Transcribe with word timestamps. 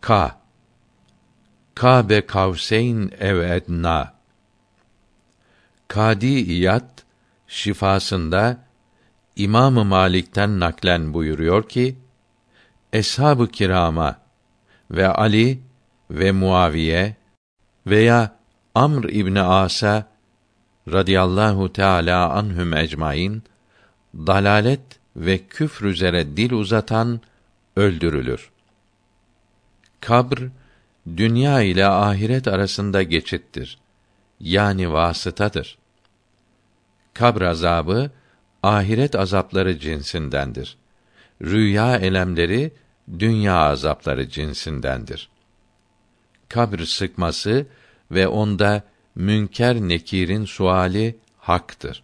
Ka 0.00 0.40
Kabe 1.74 2.26
kavseyn 2.26 3.10
ev 3.20 3.38
edna 3.38 4.14
Kadi 5.88 6.26
İyad 6.26 6.90
şifasında 7.46 8.58
İmam-ı 9.36 9.84
Malik'ten 9.84 10.60
naklen 10.60 11.14
buyuruyor 11.14 11.68
ki 11.68 11.96
Eshab-ı 12.92 13.48
kirama 13.48 14.18
ve 14.90 15.08
Ali 15.08 15.60
ve 16.10 16.32
Muaviye 16.32 17.16
veya 17.86 18.36
Amr 18.74 19.04
İbni 19.04 19.40
As'a 19.40 20.06
radıyallahu 20.92 21.72
teala 21.72 22.30
anhum 22.30 22.72
ecmaîn 22.72 23.42
dalalet 24.14 24.80
ve 25.16 25.38
küfr 25.38 25.84
üzere 25.84 26.36
dil 26.36 26.52
uzatan 26.52 27.20
öldürülür. 27.76 28.50
Kabr 30.06 30.38
dünya 31.16 31.62
ile 31.62 31.86
ahiret 31.86 32.48
arasında 32.48 33.02
geçittir. 33.02 33.78
Yani 34.40 34.92
vasıtadır. 34.92 35.78
Kabr 37.14 37.42
azabı 37.42 38.10
ahiret 38.62 39.14
azapları 39.14 39.78
cinsindendir. 39.78 40.76
Rüya 41.42 41.96
elemleri 41.96 42.72
dünya 43.18 43.56
azapları 43.56 44.28
cinsindendir. 44.28 45.28
Kabr 46.48 46.78
sıkması 46.78 47.66
ve 48.10 48.28
onda 48.28 48.82
münker 49.14 49.76
nekirin 49.76 50.44
suali 50.44 51.16
haktır. 51.38 52.02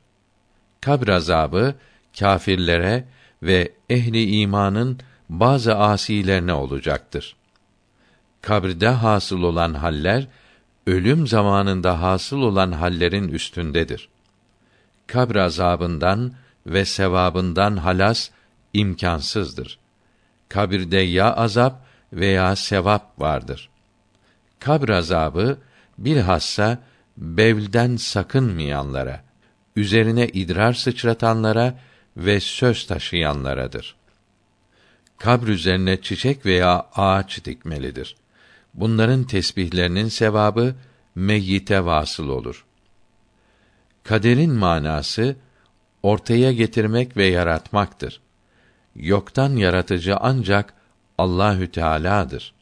Kabr 0.81 1.09
azabı 1.09 1.75
kâfirlere 2.19 3.05
ve 3.43 3.73
ehli 3.91 4.41
imanın 4.41 4.99
bazı 5.29 5.77
asilerine 5.77 6.53
olacaktır. 6.53 7.37
Kabrde 8.43 8.89
hasıl 8.89 9.43
olan 9.43 9.75
haller 9.75 10.27
ölüm 10.87 11.27
zamanında 11.27 12.03
hasıl 12.03 12.43
olan 12.43 12.73
hallerin 12.73 13.29
üstündedir. 13.29 14.09
Kabr 15.07 15.37
azabından 15.37 16.33
ve 16.67 16.85
sevabından 16.85 17.77
halas 17.77 18.31
imkansızdır. 18.73 19.79
Kabirde 20.49 20.99
ya 20.99 21.35
azap 21.35 21.87
veya 22.13 22.57
sevap 22.57 23.21
vardır. 23.21 23.71
Kabr 24.59 24.89
azabı 24.89 25.59
bilhassa 25.99 26.79
bevlden 27.17 27.97
sakınmayanlara, 27.97 29.25
üzerine 29.77 30.29
idrar 30.29 30.73
sıçratanlara 30.73 31.79
ve 32.17 32.41
söz 32.41 32.87
taşıyanlaradır. 32.87 33.97
Kabr 35.19 35.49
üzerine 35.49 36.03
çiçek 36.03 36.47
veya 36.47 36.87
ağaç 36.95 37.45
dikmelidir. 37.45 38.17
Bunların 38.75 39.25
tesbihlerinin 39.25 40.09
sevabı 40.09 40.75
meyyite 41.15 41.85
vasıl 41.85 42.29
olur. 42.29 42.67
Kaderin 44.05 44.53
manası 44.53 45.37
ortaya 46.03 46.53
getirmek 46.53 47.17
ve 47.17 47.25
yaratmaktır. 47.25 48.21
Yoktan 48.97 49.57
yaratıcı 49.57 50.17
ancak 50.17 50.75
Allahü 51.19 51.71
Teala'dır. 51.71 52.55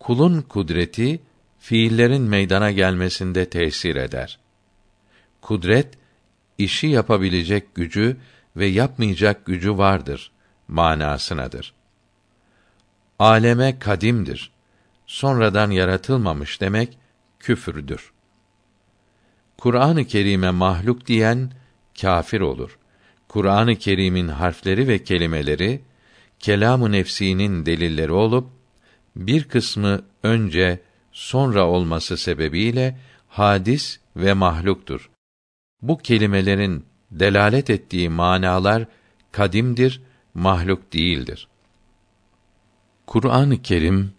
Kulun 0.00 0.42
kudreti 0.42 1.22
fiillerin 1.58 2.22
meydana 2.22 2.70
gelmesinde 2.70 3.50
tesir 3.50 3.96
eder. 3.96 4.38
Kudret 5.40 5.88
işi 6.58 6.86
yapabilecek 6.86 7.74
gücü 7.74 8.16
ve 8.56 8.66
yapmayacak 8.66 9.46
gücü 9.46 9.78
vardır 9.78 10.32
manasınadır. 10.68 11.75
Aleme 13.18 13.78
kadimdir. 13.78 14.50
Sonradan 15.06 15.70
yaratılmamış 15.70 16.60
demek 16.60 16.98
küfürdür. 17.38 18.12
Kur'an-ı 19.58 20.04
Kerim'e 20.04 20.50
mahluk 20.50 21.06
diyen 21.06 21.50
kâfir 22.00 22.40
olur. 22.40 22.78
Kur'an-ı 23.28 23.76
Kerim'in 23.76 24.28
harfleri 24.28 24.88
ve 24.88 25.04
kelimeleri 25.04 25.82
kelamı 26.38 26.92
nefsinin 26.92 27.66
delilleri 27.66 28.12
olup 28.12 28.48
bir 29.16 29.44
kısmı 29.44 30.02
önce 30.22 30.80
sonra 31.12 31.66
olması 31.66 32.16
sebebiyle 32.16 32.98
hadis 33.28 34.00
ve 34.16 34.32
mahluktur. 34.32 35.10
Bu 35.82 35.98
kelimelerin 35.98 36.86
delalet 37.10 37.70
ettiği 37.70 38.08
manalar 38.08 38.86
kadimdir, 39.32 40.02
mahluk 40.34 40.92
değildir. 40.92 41.48
Kur'an-ı 43.06 43.62
Kerim 43.62 44.12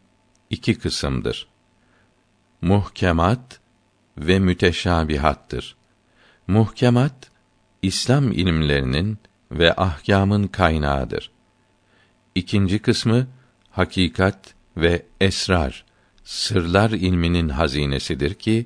iki 0.50 0.80
kısımdır. 0.80 1.48
Muhkemat 2.62 3.60
ve 4.18 4.40
müteşabihattır. 4.40 5.76
Muhkemat 6.48 7.32
İslam 7.82 8.32
ilimlerinin 8.32 9.18
ve 9.52 9.76
ahkamın 9.76 10.48
kaynağıdır. 10.48 11.32
İkinci 12.36 12.80
kısmı 12.80 13.28
hakikat 13.72 14.54
ve 14.78 15.06
esrar, 15.22 15.86
sırlar 16.24 16.90
ilminin 16.90 17.50
hazinesidir 17.50 18.34
ki 18.34 18.66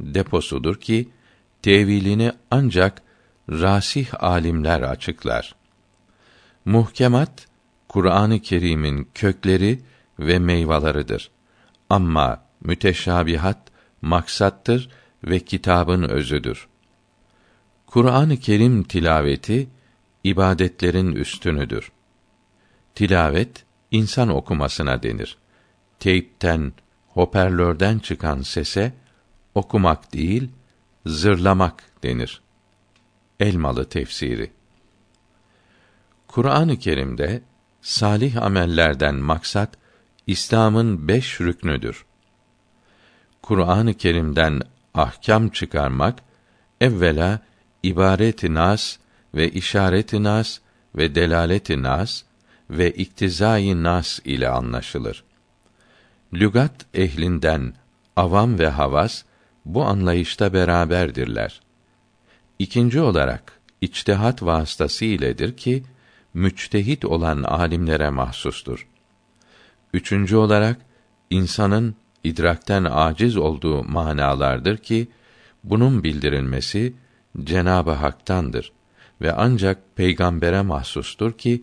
deposudur 0.00 0.80
ki 0.80 1.08
tevilini 1.62 2.32
ancak 2.50 3.02
rasih 3.50 4.24
alimler 4.24 4.80
açıklar. 4.80 5.54
Muhkemat 6.64 7.53
Kur'an-ı 7.94 8.40
Kerim'in 8.40 9.08
kökleri 9.14 9.80
ve 10.18 10.38
meyveleridir. 10.38 11.30
Ama 11.90 12.42
müteşabihat 12.60 13.58
maksattır 14.02 14.90
ve 15.24 15.40
kitabın 15.40 16.02
özüdür. 16.02 16.68
Kur'an-ı 17.86 18.36
Kerim 18.36 18.82
tilaveti 18.82 19.68
ibadetlerin 20.24 21.12
üstünüdür. 21.12 21.92
Tilavet 22.94 23.64
insan 23.90 24.28
okumasına 24.28 25.02
denir. 25.02 25.38
Teypten, 26.00 26.72
hoparlörden 27.08 27.98
çıkan 27.98 28.42
sese 28.42 28.92
okumak 29.54 30.12
değil, 30.12 30.50
zırlamak 31.06 31.84
denir. 32.02 32.42
Elmalı 33.40 33.88
tefsiri. 33.88 34.50
Kur'an-ı 36.28 36.78
Kerim'de 36.78 37.42
salih 37.84 38.42
amellerden 38.42 39.14
maksat 39.14 39.70
İslam'ın 40.26 41.08
beş 41.08 41.40
rüknüdür. 41.40 42.04
Kur'an-ı 43.42 43.94
Kerim'den 43.94 44.60
ahkam 44.94 45.48
çıkarmak 45.48 46.18
evvela 46.80 47.40
ibaret-i 47.82 48.54
nas 48.54 48.96
ve 49.34 49.50
işaret-i 49.50 50.22
nas 50.22 50.58
ve 50.96 51.14
delalet-i 51.14 51.82
nas 51.82 52.22
ve 52.70 52.90
iktizai 52.90 53.82
nas 53.82 54.20
ile 54.24 54.48
anlaşılır. 54.48 55.24
Lügat 56.32 56.86
ehlinden 56.94 57.74
avam 58.16 58.58
ve 58.58 58.68
havas 58.68 59.22
bu 59.64 59.84
anlayışta 59.84 60.52
beraberdirler. 60.52 61.60
İkinci 62.58 63.00
olarak 63.00 63.60
içtihat 63.80 64.42
vasıtası 64.42 65.04
iledir 65.04 65.56
ki 65.56 65.82
müçtehit 66.34 67.04
olan 67.04 67.42
alimlere 67.42 68.10
mahsustur. 68.10 68.88
Üçüncü 69.92 70.36
olarak 70.36 70.76
insanın 71.30 71.94
idrakten 72.24 72.84
aciz 72.84 73.36
olduğu 73.36 73.84
manalardır 73.84 74.76
ki 74.76 75.08
bunun 75.64 76.04
bildirilmesi 76.04 76.94
Cenabı 77.44 77.90
Hak'tandır 77.90 78.72
ve 79.20 79.32
ancak 79.32 79.96
peygambere 79.96 80.62
mahsustur 80.62 81.32
ki 81.32 81.62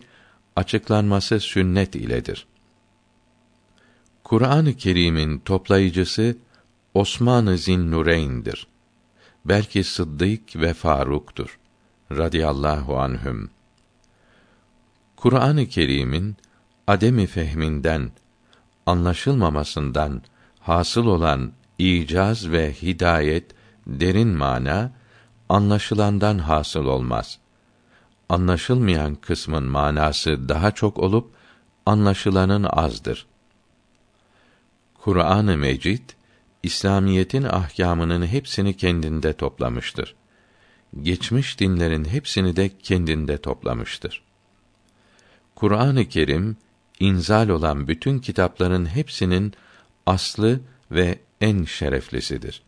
açıklanması 0.56 1.40
sünnet 1.40 1.94
iledir. 1.94 2.46
Kur'an-ı 4.24 4.74
Kerim'in 4.76 5.38
toplayıcısı 5.38 6.36
Osman-ı 6.94 7.58
Zinnureyn'dir. 7.58 8.66
Belki 9.44 9.84
Sıddık 9.84 10.56
ve 10.56 10.74
Faruk'tur 10.74 11.58
radıyallahu 12.10 12.98
anhüm. 12.98 13.50
Kur'an-ı 15.22 15.66
Kerim'in 15.66 16.36
ademi 16.86 17.26
fehminden, 17.26 18.10
anlaşılmamasından 18.86 20.22
hasıl 20.60 21.06
olan 21.06 21.52
icaz 21.78 22.50
ve 22.50 22.72
hidayet, 22.72 23.50
derin 23.86 24.28
mana, 24.28 24.92
anlaşılandan 25.48 26.38
hasıl 26.38 26.86
olmaz. 26.86 27.38
Anlaşılmayan 28.28 29.14
kısmın 29.14 29.64
manası 29.64 30.48
daha 30.48 30.70
çok 30.70 30.98
olup, 30.98 31.30
anlaşılanın 31.86 32.64
azdır. 32.64 33.26
Kur'an-ı 34.94 35.56
Mecid, 35.56 36.10
İslamiyetin 36.62 37.42
ahkamının 37.42 38.26
hepsini 38.26 38.76
kendinde 38.76 39.32
toplamıştır. 39.32 40.14
Geçmiş 41.02 41.60
dinlerin 41.60 42.04
hepsini 42.04 42.56
de 42.56 42.70
kendinde 42.78 43.38
toplamıştır. 43.38 44.31
Kur'an-ı 45.62 46.08
Kerim 46.08 46.56
inzal 47.00 47.48
olan 47.48 47.88
bütün 47.88 48.18
kitapların 48.18 48.86
hepsinin 48.86 49.52
aslı 50.06 50.60
ve 50.90 51.18
en 51.40 51.64
şereflisidir. 51.64 52.62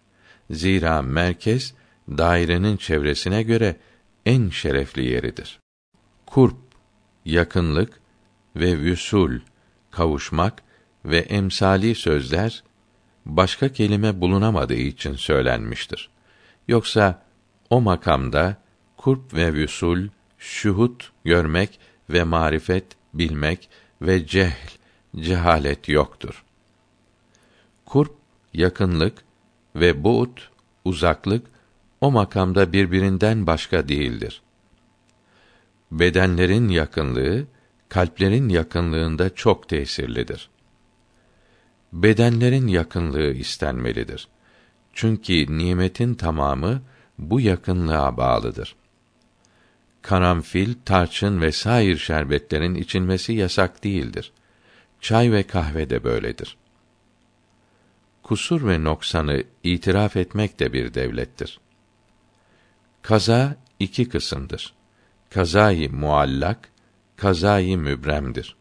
Zira 0.51 1.03
merkez 1.03 1.75
dairenin 2.09 2.77
çevresine 2.77 3.43
göre 3.43 3.77
en 4.27 4.49
şerefli 4.49 5.05
yeridir. 5.05 5.61
Kurp 6.27 6.57
yakınlık 7.25 8.01
ve 8.57 8.79
vüsul 8.79 9.41
kavuşmak 9.91 10.63
ve 11.05 11.19
emsali 11.19 11.95
sözler 11.95 12.65
başka 13.27 13.73
kelime 13.73 14.21
bulunamadığı 14.21 14.75
için 14.75 15.15
söylenmiştir. 15.15 16.11
Yoksa 16.69 17.23
o 17.71 17.81
makamda 17.81 18.57
kurp 18.97 19.35
ve 19.35 19.53
vüsul, 19.53 20.09
şuhut 20.39 21.13
görmek 21.25 21.81
ve 22.11 22.25
marifet 22.25 22.85
bilmek 23.15 23.69
ve 24.03 24.27
cehl 24.27 24.69
cehalet 25.17 25.89
yoktur. 25.89 26.45
Kurp 27.87 28.15
yakınlık 28.53 29.25
ve 29.77 30.05
bu'd 30.05 30.39
uzaklık 30.85 31.47
o 32.01 32.11
makamda 32.11 32.73
birbirinden 32.73 33.47
başka 33.47 33.89
değildir. 33.89 34.43
Bedenlerin 35.91 36.69
yakınlığı 36.69 37.47
kalplerin 37.89 38.49
yakınlığında 38.49 39.35
çok 39.35 39.69
tesirlidir. 39.69 40.51
Bedenlerin 41.93 42.67
yakınlığı 42.67 43.33
istenmelidir. 43.33 44.29
Çünkü 44.93 45.59
nimetin 45.59 46.15
tamamı 46.15 46.83
bu 47.19 47.41
yakınlığa 47.41 48.17
bağlıdır. 48.17 48.77
Karanfil, 50.05 50.75
tarçın 50.85 51.41
ve 51.41 51.53
sair 51.53 51.97
şerbetlerin 51.97 52.75
içilmesi 52.75 53.33
yasak 53.33 53.85
değildir. 53.85 54.33
Çay 55.01 55.33
ve 55.33 55.43
kahve 55.43 55.91
de 55.91 56.05
böyledir. 56.05 56.57
Kusur 58.23 58.69
ve 58.69 58.85
noksanı 58.85 59.45
itiraf 59.63 60.17
etmek 60.17 60.61
de 60.61 60.73
bir 60.73 60.95
devlettir. 60.95 61.61
Kaza 63.03 63.57
iki 63.79 64.09
kısımdır. 64.09 64.75
Kazayı 65.31 65.93
muallak, 65.93 66.69
kazayı 67.17 67.79
mübremdir. 67.79 68.57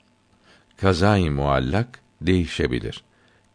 Kazayı 0.78 1.32
muallak 1.32 2.00
değişebilir. 2.22 3.04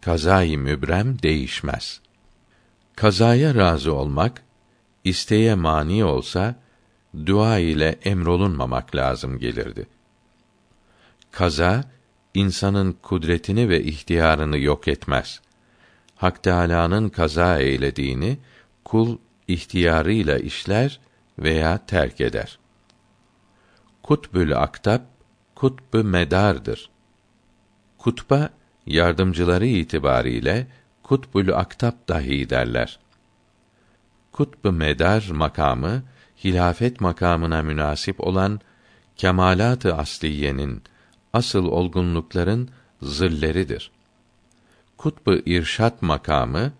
Kazayı 0.00 0.58
mübrem 0.58 1.22
değişmez. 1.22 2.00
Kazaya 2.96 3.54
razı 3.54 3.94
olmak, 3.94 4.42
isteğe 5.04 5.54
mani 5.54 6.04
olsa, 6.04 6.54
dua 7.26 7.58
ile 7.58 7.98
emrolunmamak 8.04 8.96
lazım 8.96 9.38
gelirdi. 9.38 9.86
Kaza, 11.30 11.84
insanın 12.34 12.92
kudretini 12.92 13.68
ve 13.68 13.82
ihtiyarını 13.82 14.58
yok 14.58 14.88
etmez. 14.88 15.40
Hak 16.16 16.42
Teâlâ'nın 16.42 17.08
kaza 17.08 17.58
eylediğini, 17.58 18.38
kul 18.84 19.18
ihtiyarıyla 19.48 20.38
işler 20.38 21.00
veya 21.38 21.86
terk 21.86 22.20
eder. 22.20 22.58
Kutbül 24.02 24.58
aktap, 24.58 25.02
kutbu 25.54 26.04
medardır. 26.04 26.90
Kutba, 27.98 28.50
yardımcıları 28.86 29.66
itibariyle, 29.66 30.66
kutbül 31.02 31.54
aktap 31.54 32.08
dahi 32.08 32.50
derler. 32.50 32.98
Kutbu 34.32 34.72
medar 34.72 35.28
makamı, 35.32 36.02
hilafet 36.44 37.00
makamına 37.00 37.62
münasip 37.62 38.20
olan 38.20 38.60
kemalat-ı 39.16 39.94
asliyenin 39.94 40.82
asıl 41.32 41.64
olgunlukların 41.64 42.68
zilleridir. 43.02 43.90
Kutbu 44.96 45.34
irşat 45.34 46.02
makamı 46.02 46.72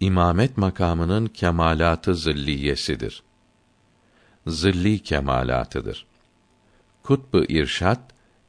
imamet 0.00 0.56
makamının 0.56 1.26
kemalatı 1.26 2.14
zilliyesidir. 2.14 3.22
Zilli 4.46 4.98
kemalatıdır. 4.98 6.06
Kutbu 7.02 7.44
irşat 7.44 8.00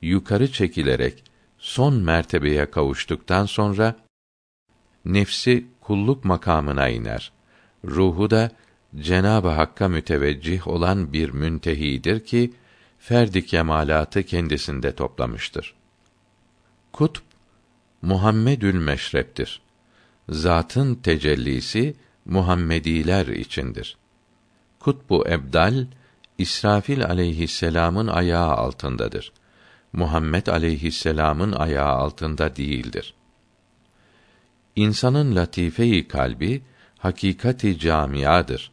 yukarı 0.02 0.52
çekilerek 0.52 1.24
son 1.58 1.96
mertebeye 1.96 2.72
kavuştuktan 2.72 3.46
sonra 3.46 3.96
nefsi 5.06 5.68
kulluk 5.82 6.26
makamına 6.26 6.90
iner. 6.90 7.32
Ruhu 7.86 8.30
da 8.30 8.52
Cenab-ı 9.00 9.48
Hakk'a 9.48 9.88
müteveccih 9.88 10.68
olan 10.68 11.14
bir 11.14 11.30
müntehidir 11.30 12.20
ki 12.20 12.54
ferdi 13.00 13.46
kemalatı 13.46 14.24
kendisinde 14.24 14.96
toplamıştır. 14.96 15.76
Kutb 16.92 17.22
Muhammedül 18.02 18.76
meşreptir. 18.76 19.62
Zatın 20.30 20.96
tecellisi 20.96 21.96
Muhammediler 22.26 23.28
içindir. 23.28 23.98
Kutbu 24.80 25.28
ebdal 25.28 25.86
İsrafil 26.38 27.06
aleyhisselam'ın 27.06 28.08
ayağı 28.08 28.52
altındadır. 28.52 29.32
Muhammed 29.94 30.48
aleyhisselam'ın 30.48 31.52
ayağı 31.52 31.94
altında 31.94 32.56
değildir. 32.56 33.14
İnsanın 34.76 35.36
latifeyi 35.36 36.08
kalbi 36.08 36.62
hakikati 36.98 37.80
camiadır. 37.80 38.72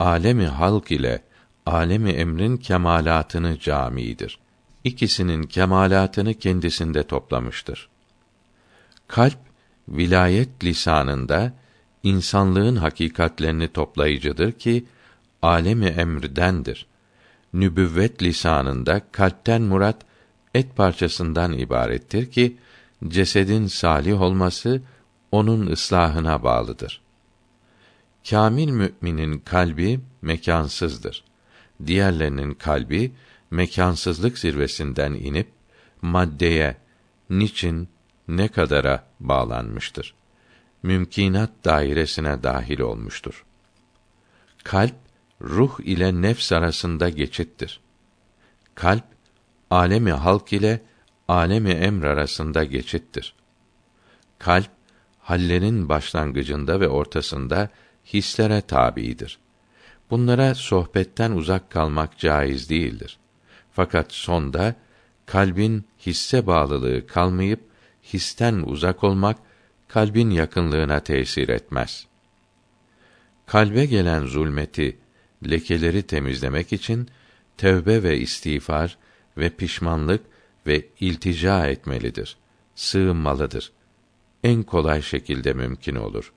Alemi 0.00 0.46
halk 0.46 0.90
ile 0.90 1.22
alemi 1.66 2.10
emrin 2.10 2.56
kemalatını 2.56 3.58
camidir. 3.58 4.38
İkisinin 4.84 5.42
kemalatını 5.42 6.34
kendisinde 6.34 7.02
toplamıştır. 7.02 7.88
Kalp 9.08 9.38
vilayet 9.88 10.64
lisanında 10.64 11.52
insanlığın 12.02 12.76
hakikatlerini 12.76 13.68
toplayıcıdır 13.68 14.52
ki 14.52 14.84
alemi 15.42 15.86
emrdendir. 15.86 16.86
Nübüvvet 17.52 18.22
lisanında 18.22 19.00
kalpten 19.12 19.62
murat 19.62 19.96
et 20.54 20.76
parçasından 20.76 21.52
ibarettir 21.52 22.30
ki 22.30 22.56
cesedin 23.08 23.66
salih 23.66 24.20
olması 24.20 24.82
onun 25.32 25.66
ıslahına 25.66 26.42
bağlıdır. 26.42 27.05
Kamil 28.30 28.70
müminin 28.70 29.38
kalbi 29.38 30.00
mekansızdır. 30.22 31.24
Diğerlerinin 31.86 32.54
kalbi 32.54 33.12
mekansızlık 33.50 34.38
zirvesinden 34.38 35.12
inip 35.12 35.48
maddeye 36.02 36.76
niçin 37.30 37.88
ne 38.28 38.48
kadara 38.48 39.04
bağlanmıştır. 39.20 40.14
Mümkinat 40.82 41.50
dairesine 41.64 42.42
dahil 42.42 42.80
olmuştur. 42.80 43.44
Kalp 44.64 44.94
ruh 45.40 45.80
ile 45.80 46.22
nefs 46.22 46.52
arasında 46.52 47.08
geçittir. 47.08 47.80
Kalp 48.74 49.04
alemi 49.70 50.12
halk 50.12 50.52
ile 50.52 50.82
alemi 51.28 51.70
emr 51.70 52.04
arasında 52.04 52.64
geçittir. 52.64 53.34
Kalp 54.38 54.70
hallerin 55.18 55.88
başlangıcında 55.88 56.80
ve 56.80 56.88
ortasında 56.88 57.70
hislere 58.12 58.60
tabidir. 58.60 59.38
Bunlara 60.10 60.54
sohbetten 60.54 61.32
uzak 61.32 61.70
kalmak 61.70 62.18
caiz 62.18 62.70
değildir. 62.70 63.18
Fakat 63.72 64.12
sonda 64.12 64.74
kalbin 65.26 65.84
hisse 66.06 66.46
bağlılığı 66.46 67.06
kalmayıp 67.06 67.60
histen 68.12 68.54
uzak 68.54 69.04
olmak 69.04 69.36
kalbin 69.88 70.30
yakınlığına 70.30 71.00
tesir 71.00 71.48
etmez. 71.48 72.06
Kalbe 73.46 73.86
gelen 73.86 74.26
zulmeti, 74.26 74.96
lekeleri 75.50 76.02
temizlemek 76.02 76.72
için 76.72 77.08
tevbe 77.56 78.02
ve 78.02 78.18
istiğfar 78.18 78.98
ve 79.36 79.50
pişmanlık 79.50 80.24
ve 80.66 80.86
iltica 81.00 81.66
etmelidir. 81.66 82.36
Sığınmalıdır. 82.74 83.72
En 84.44 84.62
kolay 84.62 85.02
şekilde 85.02 85.52
mümkün 85.52 85.96
olur. 85.96 86.32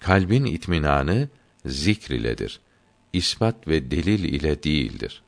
Kalbin 0.00 0.44
itminanı 0.44 1.28
zikr 1.66 2.10
iledir. 2.10 2.60
İspat 3.12 3.68
ve 3.68 3.90
delil 3.90 4.24
ile 4.24 4.62
değildir. 4.62 5.22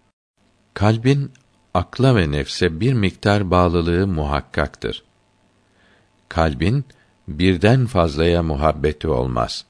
Kalbin 0.75 1.33
akla 1.75 2.17
ve 2.17 2.31
nefse 2.31 2.81
bir 2.81 2.93
miktar 2.93 3.51
bağlılığı 3.51 4.07
muhakkaktır. 4.07 5.05
Kalbin 6.29 6.85
birden 7.29 7.87
fazlaya 7.87 8.43
muhabbeti 8.43 9.09
olmaz. 9.09 9.65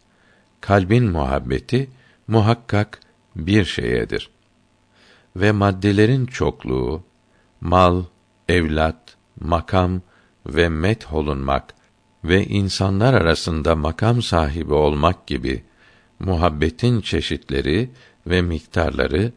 Kalbin 0.61 1.05
muhabbeti 1.05 1.91
muhakkak 2.29 3.01
bir 3.37 3.65
şeyedir. 3.65 4.31
Ve 5.37 5.53
maddelerin 5.53 6.27
çokluğu, 6.27 7.03
mal, 7.61 8.05
evlat, 8.49 9.17
makam 9.41 10.03
ve 10.47 10.69
met 10.69 11.13
olunmak 11.13 11.75
ve 12.25 12.47
insanlar 12.47 13.15
arasında 13.15 13.77
makam 13.77 14.23
sahibi 14.23 14.75
olmak 14.75 15.27
gibi 15.27 15.63
muhabbetin 16.19 17.01
çeşitleri 17.01 17.91
ve 18.27 18.43
miktarları 18.43 19.33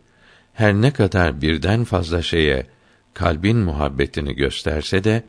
her 0.53 0.73
ne 0.73 0.91
kadar 0.93 1.41
birden 1.41 1.83
fazla 1.83 2.21
şeye 2.21 2.67
kalbin 3.13 3.57
muhabbetini 3.57 4.35
gösterse 4.35 5.03
de 5.03 5.23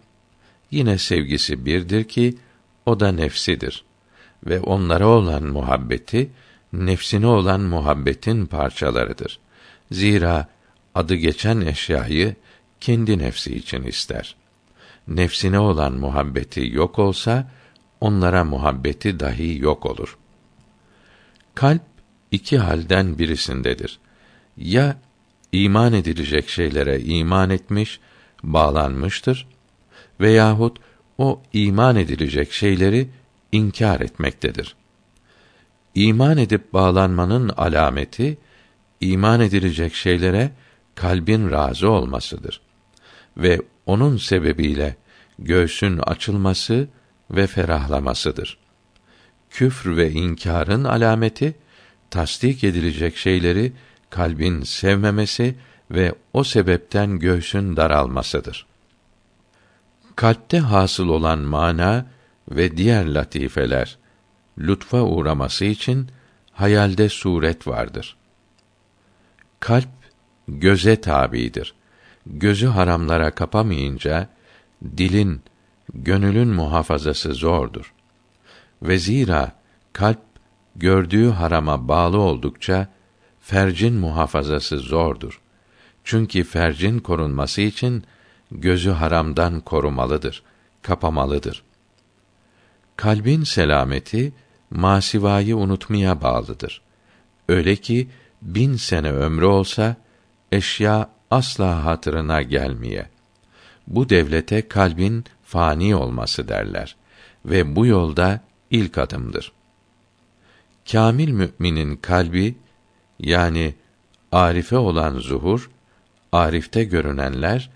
yine 0.71 0.99
sevgisi 0.99 1.67
birdir 1.67 2.05
ki 2.05 2.35
o 2.87 3.01
da 3.01 3.13
nefsidir 3.13 3.85
ve 4.47 4.61
onlara 4.61 5.07
olan 5.07 5.43
muhabbeti 5.43 6.31
nefsine 6.73 7.27
olan 7.27 7.61
muhabbetin 7.61 8.47
parçalarıdır. 8.47 9.39
Zira 9.91 10.49
adı 10.95 11.15
geçen 11.15 11.61
eşyayı 11.61 12.37
kendi 12.81 13.19
nefsi 13.19 13.57
için 13.57 13.83
ister. 13.83 14.37
Nefsine 15.09 15.59
olan 15.59 15.93
muhabbeti 15.93 16.71
yok 16.73 16.99
olsa 16.99 17.51
onlara 18.01 18.45
muhabbeti 18.45 19.21
dahi 19.21 19.59
yok 19.59 19.87
olur. 19.87 20.19
Kalp 21.55 21.83
iki 22.31 22.59
halden 22.59 23.19
birisindedir. 23.19 23.99
Ya 24.57 24.97
iman 25.53 25.93
edilecek 25.93 26.49
şeylere 26.49 27.01
iman 27.01 27.51
etmiş, 27.51 28.01
bağlanmıştır 28.43 29.47
veyahut 30.21 30.79
o 31.19 31.43
iman 31.53 31.97
edilecek 31.97 32.53
şeyleri 32.53 33.09
inkar 33.53 34.01
etmektedir. 34.01 34.75
İman 35.95 36.39
edip 36.39 36.73
bağlanmanın 36.73 37.49
alameti 37.49 38.39
iman 39.01 39.41
edilecek 39.41 39.95
şeylere 39.95 40.51
kalbin 40.95 41.51
razı 41.51 41.91
olmasıdır 41.91 42.61
ve 43.37 43.61
onun 43.87 44.17
sebebiyle 44.17 44.97
göğsün 45.39 45.99
açılması 45.99 46.89
ve 47.31 47.47
ferahlamasıdır. 47.47 48.59
Küfr 49.51 49.97
ve 49.97 50.11
inkarın 50.11 50.85
alameti 50.85 51.55
tasdik 52.11 52.65
edilecek 52.65 53.17
şeyleri 53.17 53.73
kalbin 54.11 54.63
sevmemesi 54.63 55.55
ve 55.91 56.15
o 56.33 56.45
sebepten 56.45 57.19
göğsün 57.19 57.77
daralmasıdır. 57.77 58.67
Kalpte 60.17 60.59
hasıl 60.59 61.09
olan 61.09 61.39
mana 61.39 62.07
ve 62.51 62.77
diğer 62.77 63.15
latifeler 63.15 63.99
lütfa 64.59 65.01
uğraması 65.01 65.65
için 65.65 66.09
hayalde 66.53 67.09
suret 67.09 67.67
vardır. 67.67 68.17
Kalp 69.61 69.89
göze 70.49 71.01
tabidir. 71.01 71.75
Gözü 72.27 72.67
haramlara 72.67 73.31
kapamayınca 73.31 74.29
dilin, 74.97 75.43
gönülün 75.95 76.49
muhafazası 76.49 77.35
zordur. 77.35 77.93
Ve 78.83 78.99
zira 78.99 79.53
kalp 79.93 80.19
gördüğü 80.77 81.31
harama 81.31 81.89
bağlı 81.89 82.19
oldukça 82.19 82.89
fercin 83.41 83.95
muhafazası 83.95 84.79
zordur. 84.79 85.41
Çünkü 86.05 86.45
fercin 86.45 86.99
korunması 86.99 87.61
için 87.61 88.05
gözü 88.51 88.91
haramdan 88.91 89.61
korumalıdır, 89.61 90.43
kapamalıdır. 90.83 91.63
Kalbin 92.97 93.45
selameti 93.45 94.33
masivayı 94.71 95.57
unutmaya 95.57 96.23
bağlıdır. 96.23 96.83
Öyle 97.49 97.77
ki 97.77 98.09
bin 98.43 98.77
sene 98.77 99.13
ömrü 99.13 99.45
olsa 99.45 99.97
eşya 100.53 101.11
asla 101.33 101.85
hatırına 101.85 102.43
gelmeye. 102.43 103.09
Bu 103.87 104.09
devlete 104.09 104.69
kalbin 104.69 105.25
fani 105.45 105.97
olması 105.97 106.49
derler 106.49 106.97
ve 107.45 107.77
bu 107.77 107.87
yolda 107.87 108.41
ilk 108.71 108.99
adımdır. 108.99 109.53
Kamil 110.93 111.31
müminin 111.31 111.97
kalbi 111.97 112.55
yani 113.19 113.75
arife 114.33 114.77
olan 114.77 115.19
zuhur, 115.19 115.71
arifte 116.33 116.85
görünenler 116.85 117.71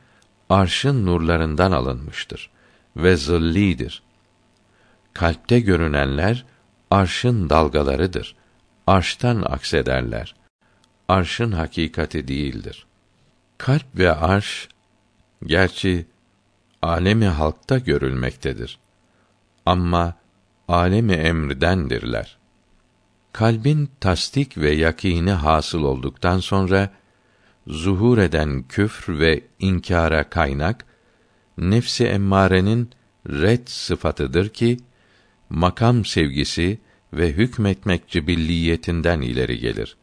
arşın 0.51 1.07
nurlarından 1.07 1.73
alınmıştır 1.73 2.51
ve 2.97 3.17
zillidir. 3.17 4.03
Kalpte 5.13 5.61
görünenler 5.61 6.45
arşın 6.91 7.51
dalgalarıdır. 7.51 8.37
Arştan 8.87 9.43
aksederler. 9.43 10.35
Arşın 11.09 11.53
hakikati 11.53 12.29
değildir. 12.29 12.86
Kalp 13.59 13.85
ve 13.95 14.13
arş 14.13 14.69
gerçi 15.47 16.07
alemi 16.83 17.27
halkta 17.27 17.79
görülmektedir. 17.79 18.79
Ama 19.67 20.15
alemi 20.69 21.13
emrdendirler. 21.13 22.39
Kalbin 23.33 23.91
tasdik 24.01 24.59
ve 24.59 24.71
yakini 24.71 25.31
hasıl 25.31 25.83
olduktan 25.83 26.39
sonra 26.39 26.91
zuhur 27.67 28.19
eden 28.19 28.63
küfr 28.63 29.19
ve 29.19 29.41
inkara 29.59 30.31
kaynak 30.31 30.85
nefsi 31.59 32.05
emmarenin 32.05 32.91
red 33.29 33.69
sıfatıdır 33.69 34.49
ki 34.49 34.77
makam 35.51 36.05
sevgisi 36.05 36.79
ve 37.13 37.33
hükmetmek 37.33 38.09
cibilliyetinden 38.09 39.21
ileri 39.21 39.59
gelir 39.59 39.97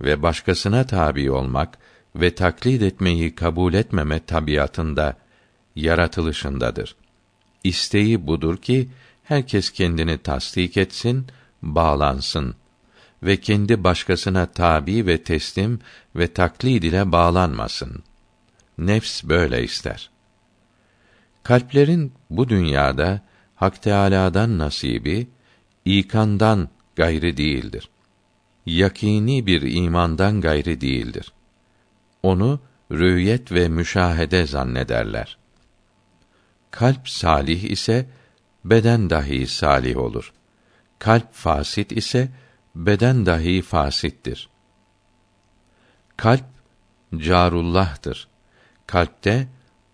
ve 0.00 0.22
başkasına 0.22 0.86
tabi 0.86 1.30
olmak 1.30 1.78
ve 2.20 2.34
taklit 2.34 2.82
etmeyi 2.82 3.34
kabul 3.34 3.74
etmeme 3.74 4.24
tabiatında 4.24 5.16
yaratılışındadır. 5.76 6.96
İsteği 7.64 8.26
budur 8.26 8.56
ki 8.56 8.88
herkes 9.24 9.70
kendini 9.70 10.18
tasdik 10.18 10.76
etsin, 10.76 11.26
bağlansın 11.62 12.54
ve 13.22 13.36
kendi 13.36 13.84
başkasına 13.84 14.46
tabi 14.46 15.06
ve 15.06 15.22
teslim 15.22 15.80
ve 16.16 16.32
taklid 16.32 16.82
ile 16.82 17.12
bağlanmasın. 17.12 18.02
Nefs 18.78 19.24
böyle 19.24 19.64
ister. 19.64 20.10
Kalplerin 21.42 22.12
bu 22.30 22.48
dünyada 22.48 23.20
Hak 23.54 23.82
Teâlâ'dan 23.82 24.58
nasibi 24.58 25.26
ikandan 25.84 26.68
gayri 26.96 27.36
değildir. 27.36 27.88
Yakini 28.66 29.46
bir 29.46 29.62
imandan 29.62 30.40
gayri 30.40 30.80
değildir. 30.80 31.32
Onu 32.22 32.60
rüyet 32.92 33.52
ve 33.52 33.68
müşahede 33.68 34.46
zannederler. 34.46 35.38
Kalp 36.70 37.08
salih 37.08 37.64
ise 37.64 38.06
beden 38.64 39.10
dahi 39.10 39.46
salih 39.46 39.96
olur. 39.96 40.32
Kalp 40.98 41.32
fasit 41.34 41.92
ise 41.92 42.28
beden 42.74 43.26
dahi 43.26 43.62
fasittir. 43.62 44.48
Kalp 46.16 46.44
carullah'tır. 47.16 48.28
Kalpte 48.86 49.48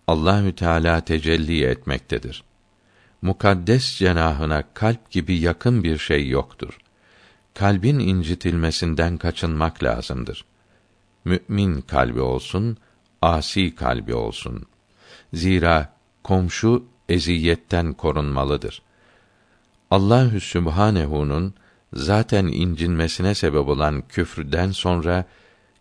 Allahü 0.07 0.55
Teala 0.55 1.01
tecelli 1.01 1.63
etmektedir. 1.63 2.43
Mukaddes 3.21 3.97
cenahına 3.97 4.63
kalp 4.73 5.11
gibi 5.11 5.35
yakın 5.39 5.83
bir 5.83 5.97
şey 5.97 6.29
yoktur. 6.29 6.77
Kalbin 7.53 7.99
incitilmesinden 7.99 9.17
kaçınmak 9.17 9.83
lazımdır. 9.83 10.45
Mümin 11.25 11.81
kalbi 11.81 12.21
olsun, 12.21 12.77
asi 13.21 13.75
kalbi 13.75 14.15
olsun. 14.15 14.65
Zira 15.33 15.93
komşu 16.23 16.85
eziyetten 17.09 17.93
korunmalıdır. 17.93 18.81
Allahü 19.91 20.39
Sübhanehu'nun 20.39 21.53
zaten 21.93 22.45
incinmesine 22.45 23.35
sebep 23.35 23.67
olan 23.67 24.03
küfrden 24.09 24.71
sonra 24.71 25.25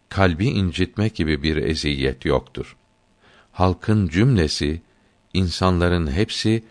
kalbi 0.08 0.46
incitme 0.46 1.08
gibi 1.08 1.42
bir 1.42 1.56
eziyet 1.56 2.25
yoktur. 2.25 2.76
Halkın 3.52 4.08
cümlesi, 4.08 4.82
insanların 5.34 6.11
hepsi 6.11 6.64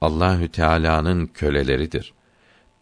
Allahü 0.00 0.48
Teala'nın 0.48 1.26
köleleridir. 1.26 2.12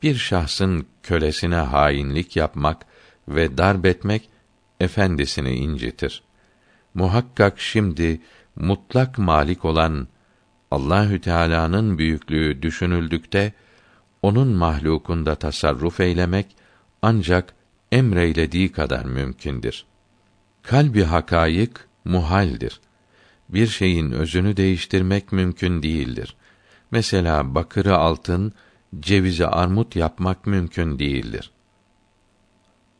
Bir 0.02 0.14
şahsın 0.14 0.86
kölesine 1.02 1.56
hainlik 1.56 2.36
yapmak 2.36 2.86
ve 3.28 3.58
darbetmek 3.58 4.28
efendisini 4.80 5.54
incitir. 5.54 6.22
Muhakkak 6.94 7.60
şimdi 7.60 8.20
mutlak 8.56 9.18
malik 9.18 9.64
olan 9.64 10.08
Allahü 10.70 11.20
Teala'nın 11.20 11.98
büyüklüğü 11.98 12.62
düşünüldükte 12.62 13.52
onun 14.22 14.48
mahlukunda 14.48 15.34
tasarruf 15.34 16.00
eylemek 16.00 16.46
ancak 17.02 17.54
emreylediği 17.92 18.72
kadar 18.72 19.04
mümkündür. 19.04 19.84
Kalbi 20.62 21.02
hakayık 21.02 21.88
muhaldir. 22.04 22.80
Bir 23.48 23.66
şeyin 23.66 24.10
özünü 24.10 24.56
değiştirmek 24.56 25.32
mümkün 25.32 25.82
değildir. 25.82 26.36
Mesela 26.90 27.54
bakırı 27.54 27.96
altın, 27.96 28.52
cevizi 29.00 29.46
armut 29.46 29.96
yapmak 29.96 30.46
mümkün 30.46 30.98
değildir. 30.98 31.50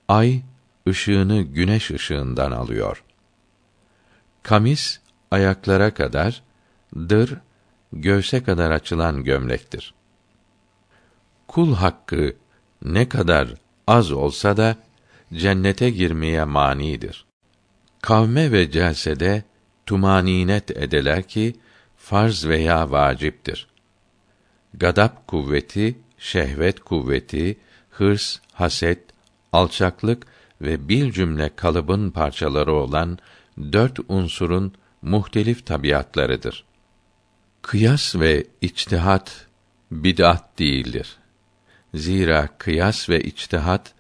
Ay 0.09 0.43
ışığını 0.89 1.43
güneş 1.43 1.91
ışığından 1.91 2.53
alıyor. 2.53 3.05
Kamis 4.43 5.01
ayaklara 5.31 5.95
kadar, 5.95 6.43
dır 6.95 7.41
göğse 7.93 8.43
kadar 8.43 8.71
açılan 8.71 9.25
gömlektir 9.25 9.95
kul 11.49 11.75
hakkı 11.75 12.37
ne 12.83 13.09
kadar 13.09 13.49
az 13.87 14.13
olsa 14.13 14.57
da 14.57 14.77
cennete 15.35 15.91
girmeye 15.91 16.45
manidir. 16.45 17.25
Kavme 18.03 18.53
ve 18.53 18.71
celsede 18.71 19.45
tumaninet 19.87 20.71
edeler 20.71 21.23
ki 21.23 21.57
farz 21.97 22.47
veya 22.47 22.91
vaciptir. 22.91 23.69
Gadap 24.75 25.27
kuvveti, 25.27 25.99
şehvet 26.19 26.81
kuvveti, 26.81 27.59
hırs, 27.91 28.39
haset, 28.53 29.05
alçaklık 29.53 30.27
ve 30.61 30.89
bir 30.89 31.13
cümle 31.13 31.51
kalıbın 31.57 32.11
parçaları 32.11 32.73
olan 32.73 33.19
dört 33.59 33.99
unsurun 34.09 34.73
muhtelif 35.03 35.67
tabiatlarıdır. 35.67 36.65
Kıyas 37.63 38.17
ve 38.17 38.47
içtihat 38.61 39.47
bid'at 39.91 40.59
değildir. 40.59 41.17
Zira 41.95 42.49
kıyas 42.59 43.09
ve 43.09 43.23
içtihat 43.23 43.95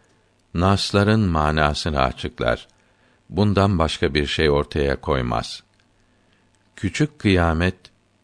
nasların 0.54 1.20
manasını 1.20 2.00
açıklar. 2.00 2.68
Bundan 3.30 3.78
başka 3.78 4.14
bir 4.14 4.26
şey 4.26 4.50
ortaya 4.50 5.00
koymaz. 5.00 5.62
Küçük 6.76 7.18
kıyamet 7.18 7.76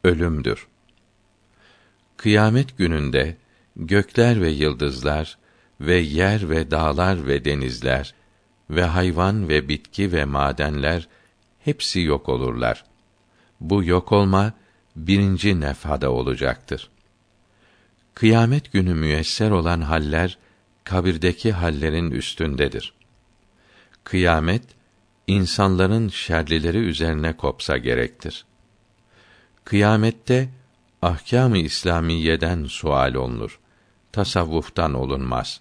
ölümdür. 0.05 0.67
Kıyamet 2.17 2.79
gününde 2.79 3.37
gökler 3.77 4.41
ve 4.41 4.51
yıldızlar 4.51 5.39
ve 5.81 5.97
yer 5.97 6.51
ve 6.51 6.71
dağlar 6.71 7.27
ve 7.27 7.45
denizler 7.45 8.15
ve 8.73 8.85
hayvan 8.85 9.49
ve 9.49 9.69
bitki 9.69 10.13
ve 10.13 10.25
madenler 10.25 11.09
hepsi 11.65 12.01
yok 12.01 12.29
olurlar. 12.29 12.85
Bu 13.61 13.85
yok 13.85 14.13
olma 14.13 14.53
birinci 14.97 15.61
nefhada 15.61 16.11
olacaktır. 16.11 16.91
Kıyamet 18.15 18.73
günü 18.73 18.95
müyesser 18.95 19.51
olan 19.51 19.81
haller 19.81 20.39
kabirdeki 20.85 21.53
hallerin 21.53 22.11
üstündedir. 22.11 22.93
Kıyamet 24.05 24.63
insanların 25.27 26.09
şerlileri 26.09 26.79
üzerine 26.79 27.37
kopsa 27.37 27.77
gerektir. 27.77 28.45
Kıyamette 29.65 30.49
ahkâm-ı 31.03 31.59
İslamiyeden 31.59 32.65
sual 32.65 33.15
olunur. 33.15 33.59
Tasavvuftan 34.13 34.95
olunmaz. 34.95 35.61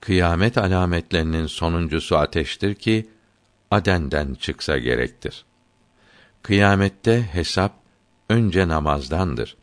Kıyamet 0.00 0.58
alametlerinin 0.58 1.46
sonuncusu 1.46 2.16
ateştir 2.16 2.74
ki 2.74 3.10
Aden'den 3.70 4.34
çıksa 4.34 4.78
gerektir. 4.78 5.44
Kıyamette 6.42 7.22
hesap 7.22 7.72
önce 8.28 8.68
namazdandır. 8.68 9.56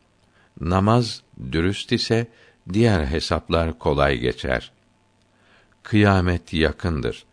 Namaz 0.61 1.21
dürüst 1.51 1.91
ise 1.91 2.27
diğer 2.73 3.05
hesaplar 3.05 3.79
kolay 3.79 4.17
geçer. 4.17 4.71
Kıyamet 5.83 6.53
yakındır. 6.53 7.25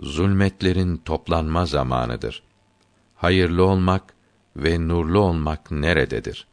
Zulmetlerin 0.00 0.96
toplanma 0.96 1.66
zamanıdır. 1.66 2.42
Hayırlı 3.16 3.64
olmak 3.64 4.14
ve 4.56 4.88
nurlu 4.88 5.20
olmak 5.20 5.70
nerededir? 5.70 6.46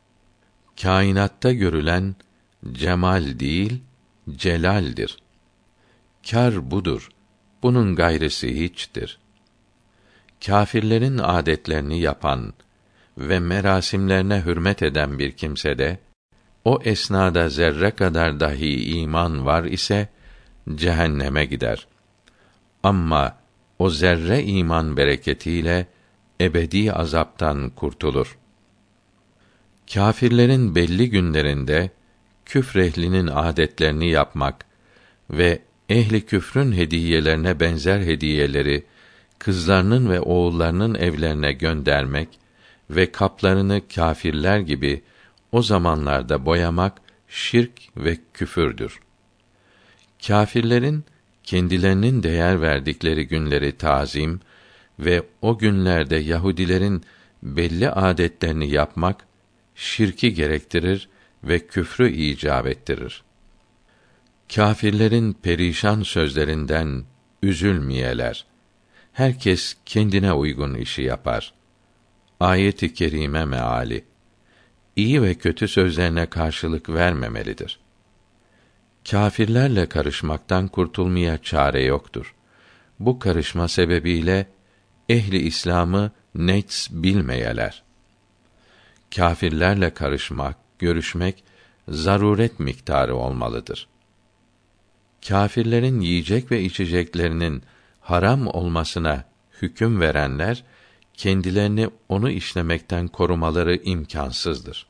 Kainatta 0.81 1.51
görülen 1.51 2.15
cemal 2.71 3.39
değil, 3.39 3.83
celaldir. 4.31 5.17
Kar 6.31 6.71
budur. 6.71 7.09
Bunun 7.63 7.95
gayrisi 7.95 8.63
hiçtir. 8.63 9.19
Kâfirlerin 10.45 11.17
adetlerini 11.17 11.99
yapan 11.99 12.53
ve 13.17 13.39
merasimlerine 13.39 14.41
hürmet 14.45 14.83
eden 14.83 15.19
bir 15.19 15.31
kimse 15.31 15.77
de 15.77 15.99
o 16.65 16.79
esnada 16.83 17.49
zerre 17.49 17.91
kadar 17.91 18.39
dahi 18.39 18.99
iman 18.99 19.45
var 19.45 19.63
ise 19.63 20.07
cehenneme 20.75 21.45
gider. 21.45 21.87
Ama 22.83 23.37
o 23.79 23.89
zerre 23.89 24.43
iman 24.43 24.97
bereketiyle 24.97 25.87
ebedi 26.41 26.93
azaptan 26.93 27.69
kurtulur. 27.69 28.37
Kâfirlerin 29.93 30.75
belli 30.75 31.09
günlerinde 31.09 31.89
küfrehlinin 32.45 33.27
adetlerini 33.27 34.09
yapmak 34.09 34.65
ve 35.29 35.61
ehli 35.89 36.25
küfrün 36.25 36.71
hediyelerine 36.71 37.59
benzer 37.59 37.99
hediyeleri 37.99 38.83
kızlarının 39.39 40.09
ve 40.09 40.19
oğullarının 40.19 40.95
evlerine 40.95 41.53
göndermek 41.53 42.29
ve 42.89 43.11
kaplarını 43.11 43.81
kâfirler 43.95 44.59
gibi 44.59 45.01
o 45.51 45.61
zamanlarda 45.61 46.45
boyamak 46.45 47.01
şirk 47.27 47.71
ve 47.97 48.17
küfürdür. 48.33 48.99
Kâfirlerin 50.27 51.03
kendilerinin 51.43 52.23
değer 52.23 52.61
verdikleri 52.61 53.27
günleri 53.27 53.77
tazim 53.77 54.39
ve 54.99 55.23
o 55.41 55.57
günlerde 55.57 56.15
Yahudilerin 56.15 57.03
belli 57.43 57.89
adetlerini 57.89 58.69
yapmak 58.69 59.25
şirki 59.75 60.33
gerektirir 60.33 61.09
ve 61.43 61.59
küfrü 61.67 62.11
icap 62.11 62.67
ettirir. 62.67 63.23
Kâfirlerin 64.53 65.33
perişan 65.33 66.03
sözlerinden 66.03 67.03
üzülmeyeler. 67.43 68.45
Herkes 69.13 69.75
kendine 69.85 70.33
uygun 70.33 70.73
işi 70.73 71.01
yapar. 71.01 71.53
Ayet-i 72.39 72.93
kerime 72.93 73.45
meali 73.45 74.05
iyi 74.95 75.21
ve 75.21 75.33
kötü 75.33 75.67
sözlerine 75.67 76.25
karşılık 76.25 76.89
vermemelidir. 76.89 77.79
Kâfirlerle 79.09 79.89
karışmaktan 79.89 80.67
kurtulmaya 80.67 81.37
çare 81.37 81.83
yoktur. 81.83 82.35
Bu 82.99 83.19
karışma 83.19 83.67
sebebiyle 83.67 84.47
ehli 85.09 85.37
İslam'ı 85.37 86.11
nets 86.35 86.87
bilmeyeler. 86.91 87.83
Kâfirlerle 89.15 89.93
karışmak, 89.93 90.57
görüşmek 90.79 91.43
zaruret 91.87 92.59
miktarı 92.59 93.15
olmalıdır. 93.15 93.87
Kâfirlerin 95.27 95.99
yiyecek 95.99 96.51
ve 96.51 96.61
içeceklerinin 96.61 97.63
haram 97.99 98.47
olmasına 98.47 99.23
hüküm 99.61 100.01
verenler 100.01 100.63
kendilerini 101.13 101.89
onu 102.09 102.29
işlemekten 102.29 103.07
korumaları 103.07 103.75
imkansızdır. 103.75 104.87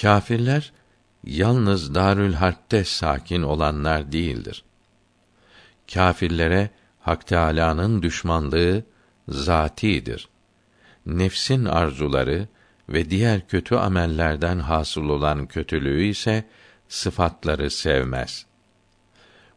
Kâfirler 0.00 0.72
yalnız 1.24 1.94
Darül 1.94 2.32
Harp'te 2.32 2.84
sakin 2.84 3.42
olanlar 3.42 4.12
değildir. 4.12 4.64
Kâfirlere 5.94 6.70
Hak 7.00 7.26
Teâlâ'nın 7.26 8.02
düşmanlığı 8.02 8.84
zatidir. 9.28 10.28
Nefsin 11.06 11.64
arzuları 11.64 12.48
ve 12.88 13.10
diğer 13.10 13.48
kötü 13.48 13.74
amellerden 13.74 14.58
hasıl 14.58 15.08
olan 15.08 15.46
kötülüğü 15.46 16.04
ise 16.04 16.44
sıfatları 16.88 17.70
sevmez. 17.70 18.45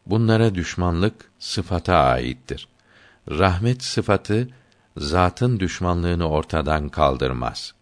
Bunlara 0.06 0.54
düşmanlık 0.54 1.30
sıfata 1.38 1.96
aittir. 1.96 2.68
Rahmet 3.30 3.82
sıfatı 3.82 4.48
zatın 4.96 5.60
düşmanlığını 5.60 6.28
ortadan 6.28 6.88
kaldırmaz. 6.88 7.74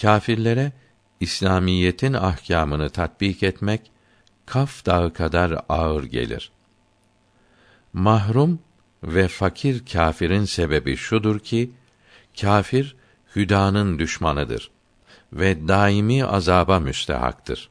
Kâfirlere 0.00 0.72
İslamiyetin 1.20 2.12
ahkamını 2.12 2.90
tatbik 2.90 3.42
etmek 3.42 3.90
Kaf 4.46 4.86
dağı 4.86 5.12
kadar 5.12 5.60
ağır 5.68 6.04
gelir. 6.04 6.52
Mahrum 7.92 8.58
ve 9.02 9.28
fakir 9.28 9.86
kâfirin 9.86 10.44
sebebi 10.44 10.96
şudur 10.96 11.38
ki 11.38 11.70
kâfir 12.40 12.96
hüdanın 13.36 13.98
düşmanıdır 13.98 14.70
ve 15.32 15.68
daimi 15.68 16.24
azaba 16.24 16.80
müstehaktır. 16.80 17.70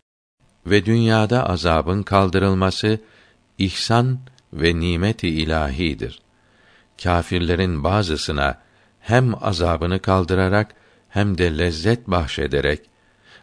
Ve 0.66 0.86
dünyada 0.86 1.50
azabın 1.50 2.04
kaldırılması 2.04 3.00
ihsan 3.58 4.20
ve 4.54 4.80
nimeti 4.80 5.28
ilahidir 5.28 6.22
kâfirlerin 7.04 7.84
bazısına 7.84 8.62
hem 9.00 9.44
azabını 9.44 10.00
kaldırarak 10.00 10.76
hem 11.10 11.38
de 11.38 11.58
lezzet 11.58 12.08
bahşederek 12.08 12.82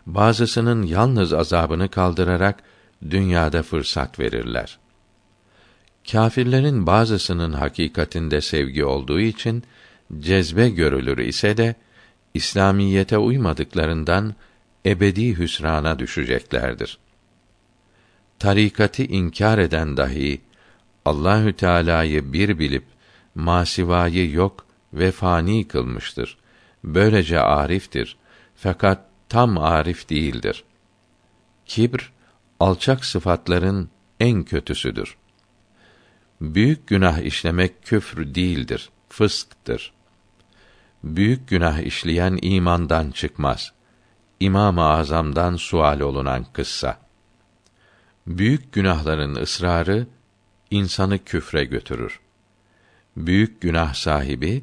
bazısının 0.07 0.83
yalnız 0.83 1.33
azabını 1.33 1.88
kaldırarak 1.88 2.62
dünyada 3.11 3.62
fırsat 3.62 4.18
verirler. 4.18 4.79
Kâfirlerin 6.11 6.87
bazısının 6.87 7.53
hakikatinde 7.53 8.40
sevgi 8.40 8.85
olduğu 8.85 9.20
için 9.20 9.62
cezbe 10.18 10.68
görülür 10.68 11.18
ise 11.18 11.57
de 11.57 11.74
İslamiyete 12.35 13.18
uymadıklarından 13.18 14.35
ebedi 14.87 15.38
hüsrana 15.38 15.98
düşeceklerdir. 15.98 16.98
Tarikatı 18.38 19.03
inkar 19.03 19.59
eden 19.59 19.97
dahi 19.97 20.40
Allahü 21.05 21.53
Teala'yı 21.53 22.33
bir 22.33 22.59
bilip 22.59 22.85
masivayı 23.35 24.31
yok 24.33 24.66
ve 24.92 25.11
fani 25.11 25.68
kılmıştır. 25.68 26.38
Böylece 26.85 27.40
ariftir. 27.40 28.16
Fakat 28.57 29.09
tam 29.29 29.59
arif 29.59 30.11
değildir. 30.11 30.64
Kibr 31.66 32.12
alçak 32.61 33.05
sıfatların 33.05 33.90
en 34.20 34.42
kötüsüdür. 34.42 35.16
Büyük 36.40 36.87
günah 36.87 37.18
işlemek 37.18 37.83
küfr 37.83 38.35
değildir, 38.35 38.90
fısktır. 39.09 39.92
büyük 41.05 41.49
günah 41.49 41.79
işleyen 41.79 42.38
imandan 42.42 43.11
çıkmaz. 43.11 43.73
İmam-ı 44.40 44.85
Azam'dan 44.85 45.57
sual 45.57 46.01
olunan 46.01 46.47
kıssa. 46.53 47.04
Büyük 48.27 48.73
günahların 48.73 49.35
ısrarı 49.35 50.07
insanı 50.71 51.25
küfre 51.25 51.65
götürür. 51.65 52.21
Büyük 53.17 53.61
günah 53.61 53.95
sahibi 53.95 54.63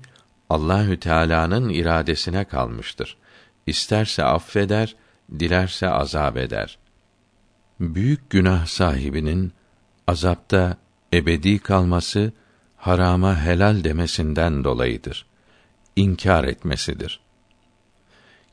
Allahü 0.49 0.99
Teala'nın 0.99 1.69
iradesine 1.69 2.45
kalmıştır. 2.45 3.17
İsterse 3.67 4.23
affeder, 4.23 4.95
dilerse 5.39 5.89
azap 5.89 6.37
eder. 6.37 6.77
Büyük 7.79 8.29
günah 8.29 8.65
sahibinin 8.65 9.53
azapta 10.07 10.77
ebedi 11.13 11.59
kalması 11.59 12.33
harama 12.77 13.41
helal 13.41 13.83
demesinden 13.83 14.63
dolayıdır. 14.63 15.25
İnkar 15.95 16.43
etmesidir. 16.43 17.19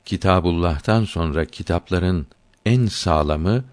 Kitabullah'tan 0.05 1.05
sonra 1.05 1.45
kitapların 1.45 2.27
en 2.67 2.87
sağlamı 2.87 3.65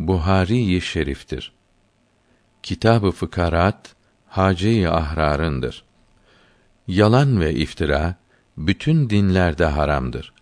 Buhari-i 0.00 0.80
Şerif'tir. 0.80 1.52
Kitab-ı 2.62 3.10
Fıkarat 3.10 3.94
Hace-i 4.26 4.88
Ahrar'ındır. 4.88 5.84
Yalan 6.88 7.40
ve 7.40 7.54
iftira 7.54 8.14
bütün 8.56 9.10
dinlerde 9.10 9.64
haramdır 9.64 10.32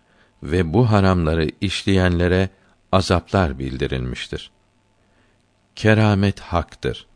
ve 0.43 0.73
bu 0.73 0.91
haramları 0.91 1.51
işleyenlere 1.61 2.49
azaplar 2.91 3.59
bildirilmiştir. 3.59 4.51
Keramet 5.75 6.39
haktır. 6.39 7.07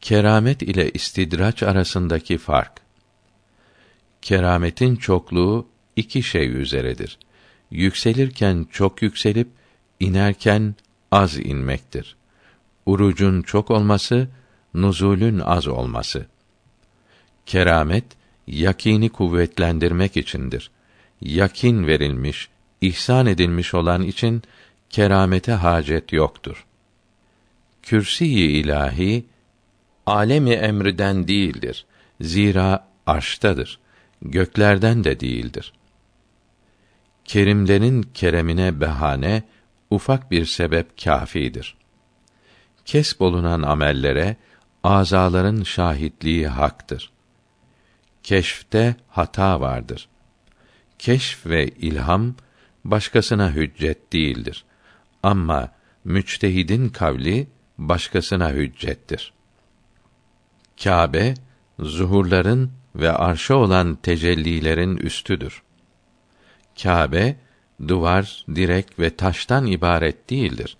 Keramet 0.00 0.62
ile 0.62 0.90
istidraç 0.90 1.62
arasındaki 1.62 2.38
fark. 2.38 2.72
Kerametin 4.22 4.96
çokluğu 4.96 5.66
iki 5.96 6.22
şey 6.22 6.60
üzeredir. 6.60 7.18
Yükselirken 7.70 8.66
çok 8.70 9.02
yükselip 9.02 9.48
inerken 10.00 10.74
az 11.10 11.36
inmektir. 11.36 12.16
Urucun 12.86 13.42
çok 13.42 13.70
olması, 13.70 14.28
nuzulün 14.74 15.38
az 15.38 15.68
olması. 15.68 16.26
Keramet 17.46 18.04
yakini 18.46 19.08
kuvvetlendirmek 19.08 20.16
içindir. 20.16 20.70
Yakin 21.20 21.86
verilmiş, 21.86 22.48
ihsan 22.80 23.26
edilmiş 23.26 23.74
olan 23.74 24.02
için 24.02 24.42
keramete 24.90 25.52
hacet 25.52 26.12
yoktur. 26.12 26.66
Kürsi-i 27.82 28.60
ilahi 28.60 29.26
alemi 30.06 30.50
emriden 30.50 31.28
değildir. 31.28 31.86
Zira 32.20 32.88
arştadır. 33.06 33.78
Göklerden 34.22 35.04
de 35.04 35.20
değildir. 35.20 35.72
Kerimlerin 37.24 38.02
keremine 38.14 38.80
behane 38.80 39.42
ufak 39.90 40.30
bir 40.30 40.46
sebep 40.46 41.02
kâfidir. 41.04 41.76
Kesb 42.84 43.20
olunan 43.20 43.62
amellere 43.62 44.36
azaların 44.84 45.62
şahitliği 45.62 46.48
haktır. 46.48 47.10
Keşfte 48.22 48.96
hata 49.08 49.60
vardır. 49.60 50.08
Keşf 50.98 51.46
ve 51.46 51.68
ilham 51.68 52.34
başkasına 52.84 53.50
hüccet 53.50 54.12
değildir. 54.12 54.64
Ama 55.22 55.72
müçtehidin 56.04 56.88
kavli 56.88 57.48
başkasına 57.78 58.50
hüccettir. 58.50 59.32
Kâbe 60.82 61.34
zuhurların 61.78 62.72
ve 62.94 63.12
arşa 63.12 63.54
olan 63.54 63.94
tecellilerin 63.94 64.96
üstüdür. 64.96 65.62
Kâbe 66.82 67.36
duvar, 67.88 68.44
direk 68.54 68.98
ve 68.98 69.16
taştan 69.16 69.66
ibaret 69.66 70.30
değildir. 70.30 70.76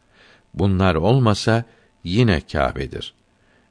Bunlar 0.55 0.95
olmasa 0.95 1.65
yine 2.05 2.41
Kâbe'dir 2.41 3.15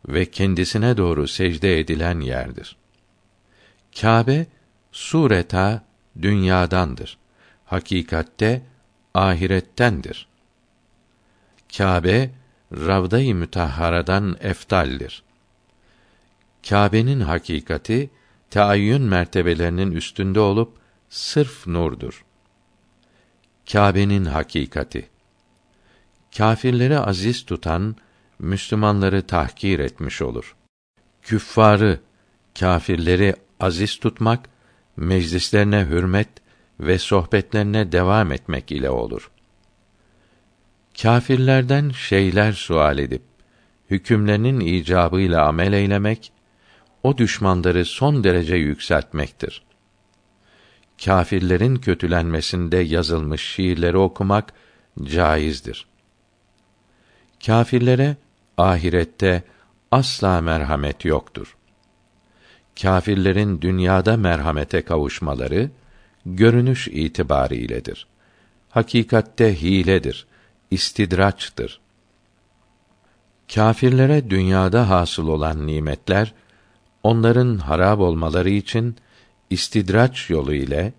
ve 0.07 0.25
kendisine 0.25 0.97
doğru 0.97 1.27
secde 1.27 1.79
edilen 1.79 2.19
yerdir. 2.19 2.75
Kâbe 4.01 4.45
sureta 4.91 5.83
dünyadandır. 6.21 7.17
Hakikatte 7.65 8.61
ahirettendir. 9.13 10.27
Kâbe 11.77 12.29
Ravda-i 12.71 13.33
Mütahharadan 13.33 14.37
eftaldir. 14.41 15.23
Kâbe'nin 16.69 17.19
hakikati 17.19 18.09
taayyün 18.49 19.01
mertebelerinin 19.01 19.91
üstünde 19.91 20.39
olup 20.39 20.77
sırf 21.09 21.67
nurdur. 21.67 22.25
Kâbe'nin 23.71 24.25
hakikati 24.25 25.09
kâfirleri 26.37 26.99
aziz 26.99 27.45
tutan 27.45 27.95
Müslümanları 28.39 29.27
tahkir 29.27 29.79
etmiş 29.79 30.21
olur. 30.21 30.55
Küffarı, 31.21 31.99
kâfirleri 32.59 33.35
aziz 33.59 33.99
tutmak, 33.99 34.49
meclislerine 34.97 35.85
hürmet 35.89 36.29
ve 36.79 36.97
sohbetlerine 36.97 37.91
devam 37.91 38.31
etmek 38.31 38.71
ile 38.71 38.89
olur. 38.89 39.31
Kâfirlerden 41.01 41.89
şeyler 41.89 42.53
sual 42.53 42.99
edip 42.99 43.21
hükümlerinin 43.89 44.59
icabıyla 44.59 45.47
amel 45.47 45.73
eylemek 45.73 46.31
o 47.03 47.17
düşmanları 47.17 47.85
son 47.85 48.23
derece 48.23 48.55
yükseltmektir. 48.55 49.68
Kâfirlerin 51.05 51.75
kötülenmesinde 51.75 52.77
yazılmış 52.77 53.41
şiirleri 53.41 53.97
okumak 53.97 54.53
caizdir. 55.03 55.87
Kâfirlere 57.45 58.17
ahirette 58.57 59.43
asla 59.91 60.41
merhamet 60.41 61.05
yoktur. 61.05 61.57
Kâfirlerin 62.81 63.61
dünyada 63.61 64.17
merhamete 64.17 64.81
kavuşmaları 64.81 65.71
görünüş 66.25 66.87
itibarıyledir. 66.87 68.07
Hakikatte 68.69 69.61
hiledir, 69.61 70.27
istidraçtır. 70.71 71.79
Kâfirlere 73.53 74.29
dünyada 74.29 74.89
hasıl 74.89 75.27
olan 75.27 75.67
nimetler 75.67 76.33
onların 77.03 77.57
harab 77.57 77.99
olmaları 77.99 78.49
için 78.49 78.95
istidraç 79.49 80.29
yolu 80.29 80.53
ile 80.53 80.93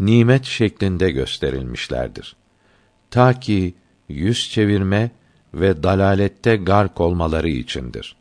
nimet 0.00 0.44
şeklinde 0.44 1.10
gösterilmişlerdir. 1.10 2.36
Ta 3.10 3.40
ki 3.40 3.74
yüz 4.08 4.50
çevirme 4.50 5.10
ve 5.54 5.82
dalalette 5.82 6.56
gark 6.56 7.00
olmaları 7.00 7.48
içindir. 7.48 8.16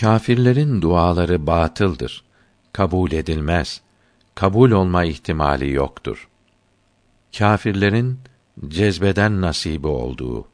Kâfirlerin 0.00 0.82
duaları 0.82 1.46
batıldır. 1.46 2.24
Kabul 2.72 3.12
edilmez. 3.12 3.80
Kabul 4.34 4.70
olma 4.70 5.04
ihtimali 5.04 5.72
yoktur. 5.72 6.28
Kâfirlerin 7.38 8.18
cezbeden 8.68 9.40
nasibi 9.40 9.86
olduğu. 9.86 10.48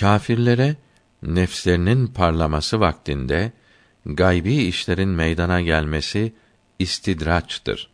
Kâfirlere 0.00 0.76
nefslerinin 1.22 2.06
parlaması 2.06 2.80
vaktinde 2.80 3.52
gaybi 4.06 4.54
işlerin 4.54 5.08
meydana 5.08 5.60
gelmesi 5.60 6.32
istidraçtır. 6.82 7.90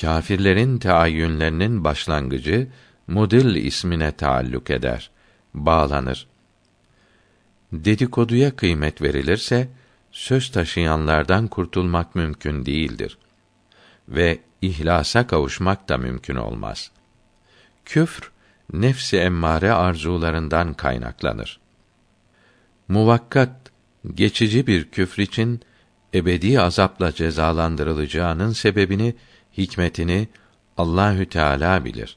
Kâfirlerin 0.00 0.78
teayyünlerinin 0.78 1.84
başlangıcı 1.84 2.68
Mudil 3.06 3.54
ismine 3.54 4.12
taalluk 4.12 4.70
eder 4.70 5.10
bağlanır. 5.54 6.26
Dedikoduya 7.72 8.56
kıymet 8.56 9.02
verilirse 9.02 9.68
söz 10.12 10.50
taşıyanlardan 10.50 11.46
kurtulmak 11.46 12.14
mümkün 12.14 12.66
değildir 12.66 13.18
ve 14.08 14.38
ihlasa 14.62 15.26
kavuşmak 15.26 15.88
da 15.88 15.98
mümkün 15.98 16.36
olmaz. 16.36 16.90
Küfr 17.84 18.30
nefsi 18.72 19.16
emmare 19.16 19.72
arzularından 19.72 20.74
kaynaklanır. 20.74 21.60
Muvakkat 22.88 23.70
geçici 24.14 24.66
bir 24.66 24.90
küfür 24.90 25.22
için 25.22 25.60
ebedi 26.16 26.60
azapla 26.60 27.12
cezalandırılacağının 27.12 28.52
sebebini, 28.52 29.14
hikmetini 29.58 30.28
Allahü 30.76 31.26
Teala 31.26 31.84
bilir. 31.84 32.16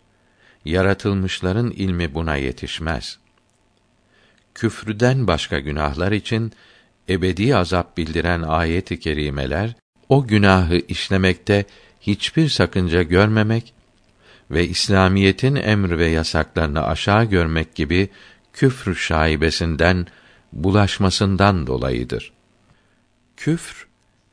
Yaratılmışların 0.65 1.71
ilmi 1.71 2.13
buna 2.13 2.35
yetişmez 2.35 3.19
küfrüden 4.59 5.27
başka 5.27 5.59
günahlar 5.59 6.11
için 6.11 6.51
ebedi 7.09 7.55
azap 7.55 7.97
bildiren 7.97 8.41
ayet-i 8.41 8.99
kerimeler 8.99 9.75
o 10.09 10.27
günahı 10.27 10.77
işlemekte 10.87 11.65
hiçbir 12.01 12.49
sakınca 12.49 13.03
görmemek 13.03 13.73
ve 14.51 14.67
İslamiyetin 14.67 15.55
emr 15.55 15.97
ve 15.97 16.05
yasaklarını 16.05 16.85
aşağı 16.85 17.25
görmek 17.25 17.75
gibi 17.75 18.09
küfr 18.53 18.93
şaibesinden 18.93 20.07
bulaşmasından 20.53 21.67
dolayıdır. 21.67 22.31
Küfr 23.37 23.87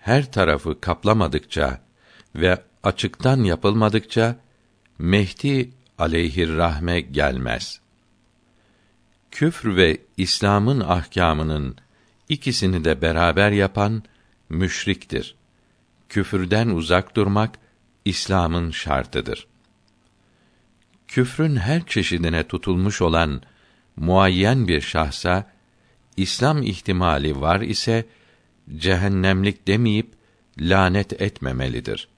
her 0.06 0.32
tarafı 0.32 0.80
kaplamadıkça 0.80 1.80
ve 2.34 2.62
açıktan 2.82 3.44
yapılmadıkça 3.44 4.36
Mehdi 4.98 5.70
aleyhirrahme 5.98 7.00
gelmez. 7.00 7.80
Küfr 9.30 9.76
ve 9.76 10.00
İslam'ın 10.16 10.80
ahkamının 10.80 11.76
ikisini 12.28 12.84
de 12.84 13.02
beraber 13.02 13.50
yapan 13.50 14.02
müşriktir. 14.48 15.34
Küfürden 16.08 16.68
uzak 16.68 17.16
durmak 17.16 17.58
İslam'ın 18.04 18.70
şartıdır. 18.70 19.46
Küfrün 21.08 21.56
her 21.56 21.86
çeşidine 21.86 22.48
tutulmuş 22.48 23.02
olan 23.02 23.42
muayyen 23.96 24.68
bir 24.68 24.80
şahsa 24.80 25.50
İslam 26.16 26.62
ihtimali 26.62 27.40
var 27.40 27.60
ise 27.60 28.06
cehennemlik 28.76 29.66
demeyip 29.66 30.12
lanet 30.58 31.22
etmemelidir. 31.22 32.08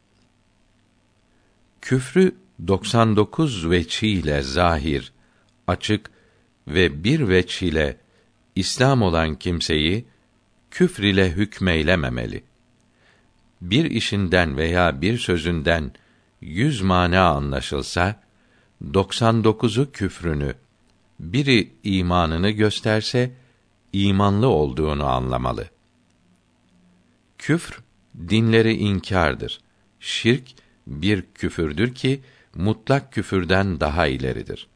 Küfrü 1.80 2.34
99 2.66 3.70
veçhiyle 3.70 4.42
zahir, 4.42 5.12
açık 5.66 6.10
ve 6.68 7.04
bir 7.04 7.28
veç 7.28 7.62
ile 7.62 7.96
İslam 8.56 9.02
olan 9.02 9.34
kimseyi 9.34 10.04
küfr 10.70 11.02
ile 11.02 11.30
hükmeylememeli. 11.30 12.44
Bir 13.60 13.84
işinden 13.84 14.56
veya 14.56 15.00
bir 15.00 15.18
sözünden 15.18 15.92
yüz 16.40 16.82
mana 16.82 17.28
anlaşılsa, 17.28 18.20
99'u 18.84 19.92
küfrünü, 19.92 20.54
biri 21.20 21.70
imanını 21.84 22.50
gösterse, 22.50 23.30
imanlı 23.92 24.48
olduğunu 24.48 25.06
anlamalı. 25.06 25.68
Küfr, 27.38 27.80
dinleri 28.28 28.74
inkardır. 28.74 29.60
Şirk, 30.00 30.44
bir 30.86 31.22
küfürdür 31.34 31.94
ki, 31.94 32.20
mutlak 32.54 33.12
küfürden 33.12 33.80
daha 33.80 34.06
ileridir. 34.06 34.66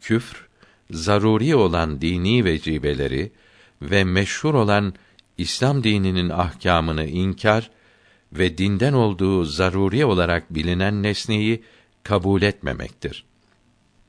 Küfr, 0.00 0.48
zaruri 0.90 1.56
olan 1.56 2.00
dini 2.00 2.44
vecibeleri 2.44 3.32
ve 3.82 4.04
meşhur 4.04 4.54
olan 4.54 4.94
İslam 5.38 5.84
dininin 5.84 6.28
ahkamını 6.28 7.06
inkar 7.06 7.70
ve 8.32 8.58
dinden 8.58 8.92
olduğu 8.92 9.44
zaruri 9.44 10.04
olarak 10.04 10.54
bilinen 10.54 11.02
nesneyi 11.02 11.62
kabul 12.02 12.42
etmemektir. 12.42 13.24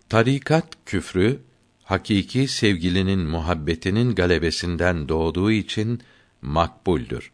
Tarikat 0.10 0.68
küfrü 0.86 1.40
hakiki 1.84 2.48
sevgilinin 2.48 3.20
muhabbetinin 3.20 4.16
galebesinden 4.16 5.10
doğduğu 5.10 5.52
için 5.52 6.02
makbuldür. 6.42 7.32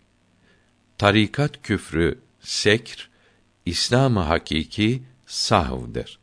Tarikat 0.98 1.62
küfrü 1.64 2.20
sekr, 2.40 3.10
İslam-ı 3.66 4.20
hakiki 4.20 5.04
sahvdır. 5.26 6.20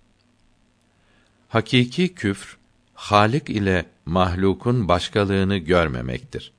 Hakiki 1.48 2.14
küfr 2.14 2.56
Halik 2.94 3.50
ile 3.50 3.86
mahlukun 4.06 4.88
başkalığını 4.88 5.56
görmemektir. 5.56 6.52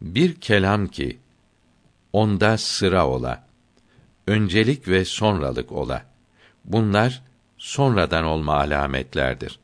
Bir 0.00 0.34
kelam 0.34 0.86
ki 0.86 1.18
onda 2.12 2.58
sıra 2.58 3.08
ola, 3.08 3.46
öncelik 4.26 4.88
ve 4.88 5.04
sonralık 5.04 5.72
ola. 5.72 6.06
Bunlar 6.64 7.22
sonradan 7.58 8.24
olma 8.24 8.56
alametlerdir. 8.56 9.58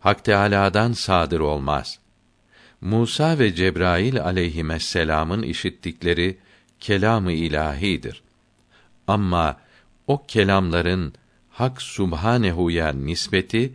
Hak 0.00 0.24
Teâlâ'dan 0.24 0.92
sadır 0.92 1.40
olmaz. 1.40 1.98
Musa 2.80 3.38
ve 3.38 3.54
Cebrail 3.54 4.22
aleyhisselam'ın 4.22 5.42
işittikleri 5.42 6.38
kelamı 6.80 7.32
ilahidir. 7.32 8.22
Ama 9.06 9.60
o 10.06 10.26
kelamların 10.26 11.14
Hak 11.50 11.82
Subhanehu'ya 11.82 12.92
nispeti 12.92 13.72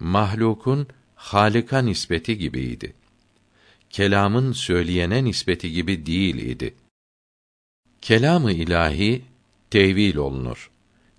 mahlukun 0.00 0.86
Halika 1.14 1.78
nispeti 1.78 2.38
gibiydi. 2.38 2.94
Kelamın 3.90 4.52
söyleyene 4.52 5.24
nispeti 5.24 5.72
gibi 5.72 6.06
değil 6.06 6.36
idi. 6.36 6.74
Kelamı 8.00 8.52
ilahi 8.52 9.22
tevil 9.70 10.16
olunur. 10.16 10.70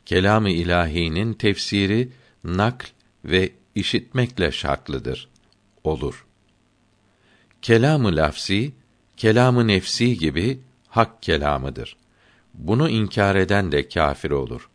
Kelamı 0.05 0.49
ilahinin 0.49 1.33
tefsiri 1.33 2.09
nakl 2.43 2.85
ve 3.25 3.51
işitmekle 3.75 4.51
şartlıdır. 4.51 5.29
Olur. 5.83 6.25
Kelamı 7.63 8.15
lafsi, 8.15 8.73
kelamı 9.17 9.67
nefsi 9.67 10.17
gibi 10.17 10.59
hak 10.87 11.23
kelamıdır. 11.23 11.97
Bunu 12.53 12.89
inkar 12.89 13.35
eden 13.35 13.71
de 13.71 13.87
kâfir 13.87 14.31
olur. 14.31 14.69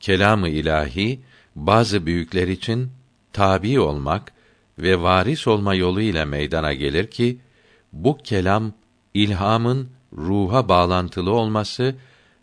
Kelamı 0.00 0.48
ilahi 0.48 1.20
bazı 1.56 2.06
büyükler 2.06 2.48
için 2.48 2.90
tabi 3.32 3.80
olmak 3.80 4.32
ve 4.78 5.02
varis 5.02 5.46
olma 5.46 5.74
yolu 5.74 6.00
ile 6.00 6.24
meydana 6.24 6.72
gelir 6.72 7.10
ki 7.10 7.38
bu 7.92 8.18
kelam 8.18 8.72
ilhamın 9.14 9.90
ruha 10.12 10.68
bağlantılı 10.68 11.32
olması 11.32 11.94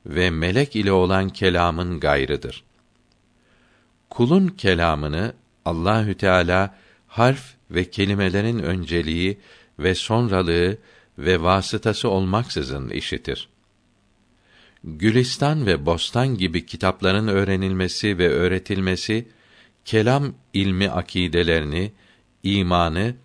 ve 0.05 0.29
melek 0.29 0.75
ile 0.75 0.91
olan 0.91 1.29
kelamın 1.29 1.99
gayrıdır. 1.99 2.63
Kulun 4.09 4.47
kelamını 4.47 5.33
Allahü 5.65 6.17
Teala 6.17 6.75
harf 7.07 7.54
ve 7.71 7.89
kelimelerin 7.89 8.59
önceliği 8.59 9.37
ve 9.79 9.95
sonralığı 9.95 10.77
ve 11.17 11.41
vasıtası 11.41 12.09
olmaksızın 12.09 12.89
işitir. 12.89 13.49
Gülistan 14.83 15.65
ve 15.65 15.85
Bostan 15.85 16.37
gibi 16.37 16.65
kitapların 16.65 17.27
öğrenilmesi 17.27 18.17
ve 18.17 18.29
öğretilmesi 18.29 19.27
kelam 19.85 20.33
ilmi 20.53 20.89
akidelerini, 20.89 21.91
imanı 22.43 23.15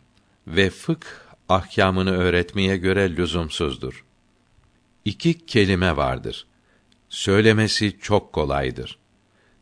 ve 0.46 0.70
fıkh 0.70 1.06
ahkamını 1.48 2.16
öğretmeye 2.16 2.76
göre 2.76 3.16
lüzumsuzdur. 3.16 4.04
İki 5.04 5.46
kelime 5.46 5.96
vardır. 5.96 6.46
Söylemesi 7.08 7.98
çok 8.00 8.32
kolaydır. 8.32 8.98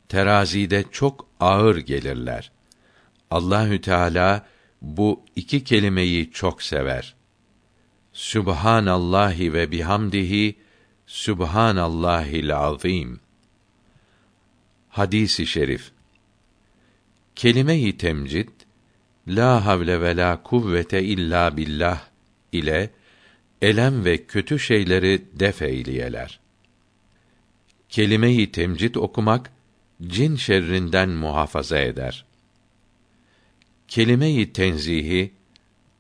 Terazide 0.08 0.84
çok 0.90 1.26
ağır 1.40 1.76
gelirler. 1.76 2.50
Allahü 3.30 3.80
Teala 3.80 4.46
bu 4.82 5.24
iki 5.36 5.64
kelimeyi 5.64 6.30
çok 6.30 6.62
sever. 6.62 7.14
Subhanallahi 8.12 9.52
ve 9.52 9.70
bihamdihi 9.70 10.56
Subhanallahil 11.06 12.56
azim. 12.56 13.20
Hadisi 14.88 15.46
şerif. 15.46 15.90
Kelime-i 17.34 17.96
temcid 17.96 18.48
la 19.28 19.66
havle 19.66 20.00
ve 20.00 20.16
la 20.16 20.42
kuvvete 20.42 21.02
illa 21.02 21.56
billah 21.56 22.00
ile 22.52 22.90
elem 23.62 24.04
ve 24.04 24.26
kötü 24.26 24.58
şeyleri 24.58 25.22
def 25.32 25.62
eyleyeler. 25.62 26.40
Kelime-i 27.88 28.52
temcid 28.52 28.94
okumak 28.94 29.50
cin 30.06 30.36
şerrinden 30.36 31.10
muhafaza 31.10 31.78
eder. 31.78 32.24
Kelime-i 33.88 34.52
tenzihi 34.52 35.32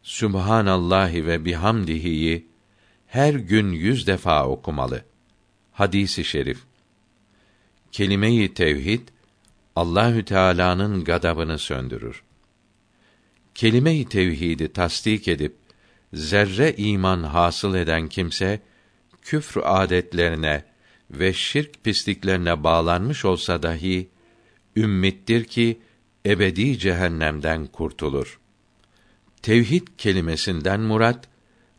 Subhanallahi 0.02 1.26
ve 1.26 1.44
bihamdihi'yi 1.44 2.46
her 3.06 3.34
gün 3.34 3.72
yüz 3.72 4.06
defa 4.06 4.46
okumalı. 4.46 5.04
Hadisi 5.72 6.24
şerif. 6.24 6.58
Kelime-i 7.92 8.54
tevhid 8.54 9.08
Allahü 9.76 10.24
Teala'nın 10.24 11.04
gadabını 11.04 11.58
söndürür. 11.58 12.22
Kelime-i 13.54 14.08
tevhidi 14.08 14.72
tasdik 14.72 15.28
edip 15.28 15.56
zerre 16.12 16.74
iman 16.76 17.22
hasıl 17.22 17.74
eden 17.74 18.08
kimse 18.08 18.60
küfr 19.22 19.60
adetlerine 19.64 20.64
ve 21.10 21.32
şirk 21.32 21.84
pisliklerine 21.84 22.64
bağlanmış 22.64 23.24
olsa 23.24 23.62
dahi 23.62 24.08
ümmittir 24.76 25.44
ki 25.44 25.78
ebedi 26.26 26.78
cehennemden 26.78 27.66
kurtulur. 27.66 28.40
Tevhid 29.42 29.88
kelimesinden 29.98 30.80
murat 30.80 31.28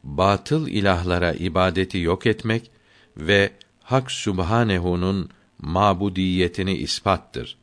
batıl 0.03 0.67
ilahlara 0.67 1.33
ibadeti 1.33 1.97
yok 1.97 2.25
etmek 2.25 2.71
ve 3.17 3.51
Hak 3.83 4.11
Sübhanehu'nun 4.11 5.29
mabudiyetini 5.59 6.73
ispattır. 6.77 7.57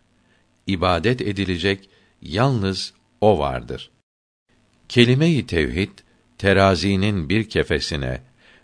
İbadet 0.66 1.20
edilecek 1.20 1.88
yalnız 2.22 2.92
o 3.20 3.38
vardır. 3.38 3.90
Kelime-i 4.88 5.46
tevhid 5.46 5.98
terazinin 6.38 7.28
bir 7.28 7.48
kefesine, 7.48 8.20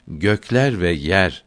gökler 0.08 0.80
ve 0.80 0.92
yer 0.92 1.44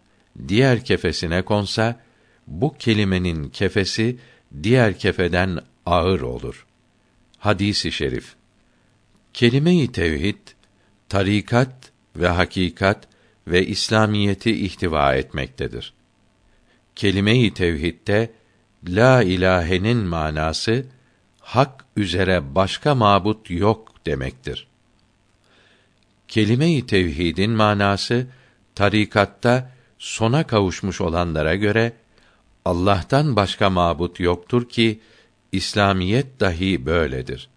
diğer 0.47 0.85
kefesine 0.85 1.41
konsa 1.41 1.99
bu 2.47 2.77
kelimenin 2.77 3.49
kefesi 3.49 4.17
diğer 4.63 4.99
kefeden 4.99 5.59
ağır 5.85 6.21
olur. 6.21 6.65
Hadisi 7.37 7.91
şerif. 7.91 8.35
Kelime-i 9.33 9.91
tevhid 9.91 10.37
tarikat 11.09 11.91
ve 12.15 12.27
hakikat 12.27 13.07
ve 13.47 13.65
İslamiyeti 13.65 14.65
ihtiva 14.65 15.15
etmektedir. 15.15 15.93
kelime-i 16.95 17.53
tevhidde 17.53 18.31
la 18.87 19.23
ilahenin 19.23 19.97
manası 19.97 20.85
hak 21.39 21.85
üzere 21.95 22.55
başka 22.55 22.95
mabut 22.95 23.49
yok 23.49 24.05
demektir. 24.05 24.67
Kelime-i 26.27 26.87
tevhidin 26.87 27.51
manası 27.51 28.27
tarikatta 28.75 29.71
sona 29.97 30.47
kavuşmuş 30.47 31.01
olanlara 31.01 31.55
göre 31.55 31.93
Allah'tan 32.65 33.35
başka 33.35 33.69
mabut 33.69 34.19
yoktur 34.19 34.69
ki 34.69 34.99
İslamiyet 35.55 36.39
dahi 36.39 36.85
böyledir. 36.85 37.49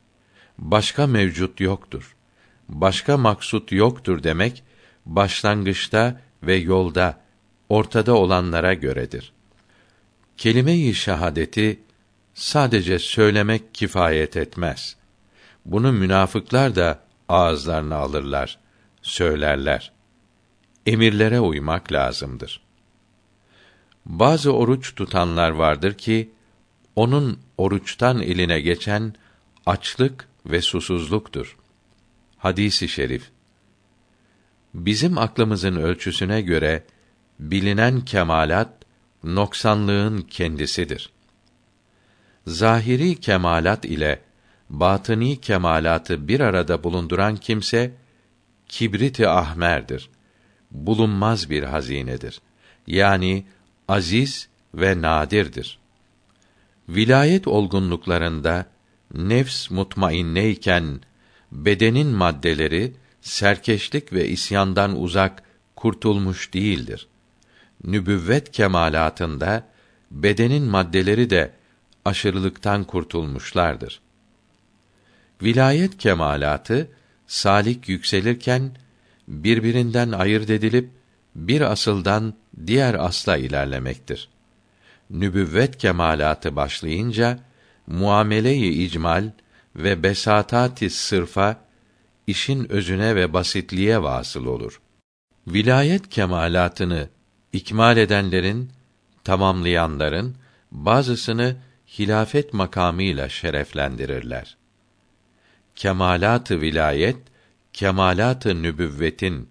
Başka 0.59 1.07
mevcut 1.07 1.61
yoktur. 1.61 2.17
Başka 2.69 3.17
maksut 3.17 3.73
yoktur 3.73 4.23
demek 4.23 4.63
başlangıçta 5.07 6.21
ve 6.43 6.55
yolda 6.55 7.21
ortada 7.69 8.15
olanlara 8.15 8.75
göredir. 8.75 9.33
Kelime-i 10.37 10.95
şahadeti 10.95 11.81
sadece 12.35 12.99
söylemek 12.99 13.75
kifayet 13.75 14.37
etmez. 14.37 14.97
Bunu 15.65 15.93
münafıklar 15.93 16.77
da 16.77 17.03
ağızlarına 17.29 17.97
alırlar, 17.97 18.59
söylerler. 19.03 19.93
Emirlere 20.87 21.41
uymak 21.41 21.93
lazımdır. 21.93 22.61
Bazı 24.07 24.53
oruç 24.53 24.95
tutanlar 24.95 25.51
vardır 25.51 25.95
ki 25.95 26.31
onun 26.99 27.39
oruçtan 27.59 28.23
eline 28.23 28.61
geçen 28.61 29.15
açlık 29.67 30.29
ve 30.47 30.63
susuzluktur. 30.63 31.57
Hadisi 32.39 32.89
şerif. 32.89 33.31
Bizim 34.75 35.19
aklımızın 35.19 35.77
ölçüsüne 35.77 36.41
göre 36.41 36.85
bilinen 37.41 38.01
kemalat 38.01 38.73
noksanlığın 39.25 40.19
kendisidir. 40.19 41.11
Zahiri 42.47 43.21
kemalat 43.21 43.85
ile 43.85 44.21
batıni 44.71 45.41
kemalatı 45.41 46.29
bir 46.29 46.41
arada 46.41 46.85
bulunduran 46.85 47.37
kimse 47.37 47.93
kibriti 48.69 49.29
ahmerdir. 49.29 50.11
Bulunmaz 50.71 51.51
bir 51.51 51.63
hazinedir. 51.63 52.41
Yani 52.87 53.47
aziz 53.89 54.49
ve 54.75 55.03
nadirdir. 55.03 55.79
Vilayet 56.89 57.49
olgunluklarında 57.49 58.67
nefs 59.15 59.71
mutmainneyken 59.71 61.01
bedenin 61.53 62.07
maddeleri 62.07 62.95
serkeşlik 63.21 64.13
ve 64.13 64.29
isyandan 64.29 65.01
uzak 65.01 65.43
kurtulmuş 65.77 66.55
değildir. 66.55 67.09
Nübüvvet 67.85 68.53
kemalatında 68.53 69.69
bedenin 70.11 70.63
maddeleri 70.63 71.31
de 71.31 71.53
aşırılıktan 72.05 72.85
kurtulmuşlardır. 72.85 74.01
Vilayet 75.43 75.99
kemalatı 75.99 76.91
salik 77.27 77.89
yükselirken 77.89 78.77
birbirinden 79.29 80.13
ayırt 80.13 80.51
edilip 80.51 80.91
bir 81.35 81.61
asıldan 81.61 82.35
diğer 82.67 82.95
asla 82.95 83.37
ilerlemektir. 83.37 84.29
Nübüvvet 85.11 85.79
kemalatı 85.79 86.57
başlayınca 86.57 87.39
muamele-i 87.87 88.85
icmal 88.85 89.31
ve 89.77 90.03
besatati 90.03 90.91
sırfa 90.91 91.61
işin 92.27 92.73
özüne 92.73 93.17
ve 93.17 93.33
basitliğe 93.33 94.03
vasıl 94.03 94.47
olur. 94.47 94.81
Vilayet 95.47 96.09
kemalatını 96.09 97.09
ikmal 97.53 97.97
edenlerin, 97.97 98.71
tamamlayanların 99.25 100.37
bazısını 100.73 101.57
hilafet 101.99 102.53
makamıyla 102.55 103.29
şereflendirirler. 103.29 104.57
Kemalat-ı 105.75 106.61
vilayet, 106.61 107.17
kemalat-ı 107.73 108.63
nübüvvetin 108.63 109.49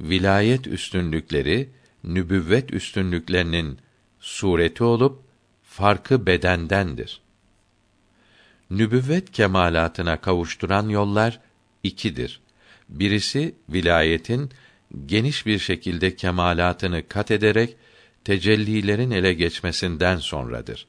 vilayet 0.00 0.66
üstünlükleri 0.66 1.70
nübüvvet 2.04 2.72
üstünlüklerinin 2.72 3.78
sureti 4.20 4.84
olup 4.84 5.22
farkı 5.62 6.26
bedendendir. 6.26 7.20
Nübüvvet 8.70 9.32
kemalatına 9.32 10.20
kavuşturan 10.20 10.88
yollar 10.88 11.40
ikidir. 11.82 12.40
Birisi 12.88 13.54
vilayetin 13.68 14.50
geniş 15.06 15.46
bir 15.46 15.58
şekilde 15.58 16.16
kemalatını 16.16 17.08
kat 17.08 17.30
ederek 17.30 17.76
tecellilerin 18.24 19.10
ele 19.10 19.32
geçmesinden 19.32 20.16
sonradır. 20.16 20.86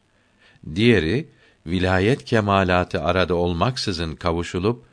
Diğeri 0.75 1.27
vilayet 1.65 2.25
kemalatı 2.25 3.01
arada 3.03 3.35
olmaksızın 3.35 4.15
kavuşulup 4.15 4.85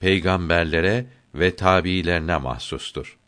peygamberlere 0.00 1.06
ve 1.34 1.56
tabiilerine 1.56 2.36
mahsustur. 2.36 3.19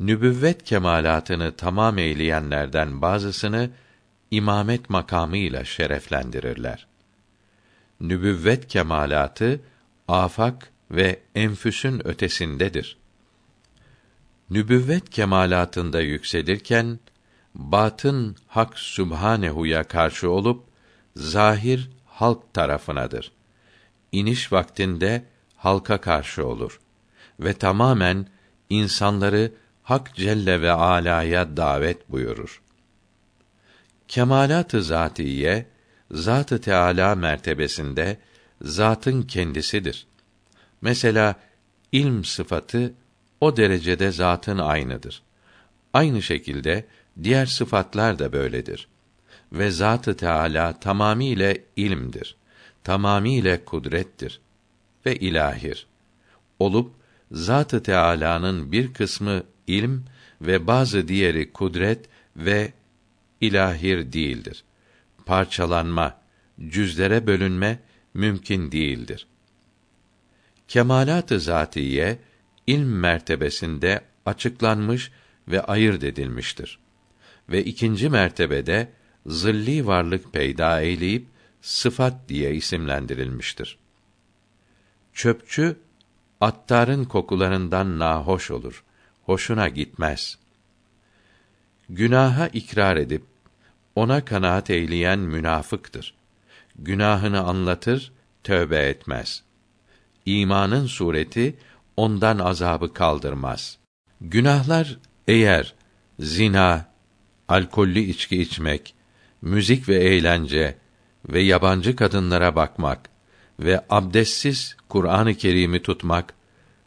Nübüvvet 0.00 0.64
kemalatını 0.64 1.56
tamam 1.56 1.98
eyleyenlerden 1.98 3.02
bazısını 3.02 3.70
imamet 4.30 4.90
makamıyla 4.90 5.64
şereflendirirler. 5.64 6.86
Nübüvvet 8.00 8.68
kemalatı 8.68 9.60
afak 10.08 10.70
ve 10.90 11.20
enfüsün 11.34 12.08
ötesindedir. 12.08 12.96
Nübüvvet 14.50 15.10
kemalatında 15.10 16.00
yükselirken 16.00 16.98
batın 17.54 18.36
Hak 18.46 18.78
Sübhanehu'ya 18.78 19.84
karşı 19.84 20.30
olup 20.30 20.64
zahir 21.16 21.90
halk 22.06 22.54
tarafınadır. 22.54 23.32
İniş 24.12 24.52
vaktinde 24.52 25.24
halka 25.56 26.00
karşı 26.00 26.46
olur 26.46 26.80
ve 27.40 27.52
tamamen 27.54 28.26
insanları 28.70 29.52
Hak 29.84 30.14
Celle 30.14 30.62
ve 30.62 30.70
Ala'ya 30.70 31.56
davet 31.56 32.10
buyurur. 32.10 32.62
Kemalat-ı 34.08 34.82
zatiye 34.82 35.66
Zat-ı 36.10 36.60
Teala 36.60 37.14
mertebesinde 37.14 38.18
zatın 38.62 39.22
kendisidir. 39.22 40.06
Mesela 40.82 41.34
ilm 41.92 42.24
sıfatı 42.24 42.94
o 43.40 43.56
derecede 43.56 44.10
zatın 44.10 44.58
aynıdır. 44.58 45.22
Aynı 45.92 46.22
şekilde 46.22 46.84
diğer 47.22 47.46
sıfatlar 47.46 48.18
da 48.18 48.32
böyledir. 48.32 48.88
Ve 49.52 49.70
Zat-ı 49.70 50.16
Teala 50.16 50.80
tamamiyle 50.80 51.64
ilmdir. 51.76 52.36
Tamamiyle 52.84 53.64
kudrettir 53.64 54.40
ve 55.06 55.16
ilahir. 55.16 55.86
Olup 56.58 56.92
Zat-ı 57.32 57.82
Teala'nın 57.82 58.72
bir 58.72 58.94
kısmı 58.94 59.42
ilm 59.66 60.04
ve 60.40 60.66
bazı 60.66 61.08
diğeri 61.08 61.52
kudret 61.52 62.08
ve 62.36 62.72
ilahir 63.40 64.12
değildir. 64.12 64.64
Parçalanma, 65.26 66.20
cüzlere 66.68 67.26
bölünme 67.26 67.78
mümkün 68.14 68.72
değildir. 68.72 69.26
Kemalat-ı 70.68 71.40
zatiye 71.40 72.18
ilm 72.66 72.98
mertebesinde 72.98 74.00
açıklanmış 74.26 75.10
ve 75.48 75.62
ayırt 75.62 76.04
edilmiştir. 76.04 76.78
Ve 77.48 77.64
ikinci 77.64 78.08
mertebede 78.08 78.88
zilli 79.26 79.86
varlık 79.86 80.32
peyda 80.32 80.80
eyleyip 80.80 81.26
sıfat 81.60 82.28
diye 82.28 82.54
isimlendirilmiştir. 82.54 83.78
Çöpçü 85.12 85.76
attarın 86.40 87.04
kokularından 87.04 87.98
nahoş 87.98 88.50
olur. 88.50 88.84
Hoşuna 89.26 89.68
gitmez. 89.68 90.38
Günaha 91.88 92.48
ikrar 92.48 92.96
edip 92.96 93.22
ona 93.94 94.24
kanaat 94.24 94.70
eyleyen 94.70 95.18
münafıktır. 95.18 96.14
Günahını 96.78 97.40
anlatır, 97.40 98.12
tövbe 98.44 98.78
etmez. 98.78 99.42
İmanın 100.26 100.86
sureti 100.86 101.56
ondan 101.96 102.38
azabı 102.38 102.92
kaldırmaz. 102.92 103.78
Günahlar 104.20 104.98
eğer 105.28 105.74
zina, 106.18 106.88
alkollü 107.48 108.00
içki 108.00 108.42
içmek, 108.42 108.94
müzik 109.42 109.88
ve 109.88 109.96
eğlence 109.96 110.78
ve 111.28 111.40
yabancı 111.40 111.96
kadınlara 111.96 112.56
bakmak 112.56 113.10
ve 113.60 113.84
abdestsiz 113.90 114.76
Kur'an-ı 114.88 115.34
Kerim'i 115.34 115.82
tutmak 115.82 116.34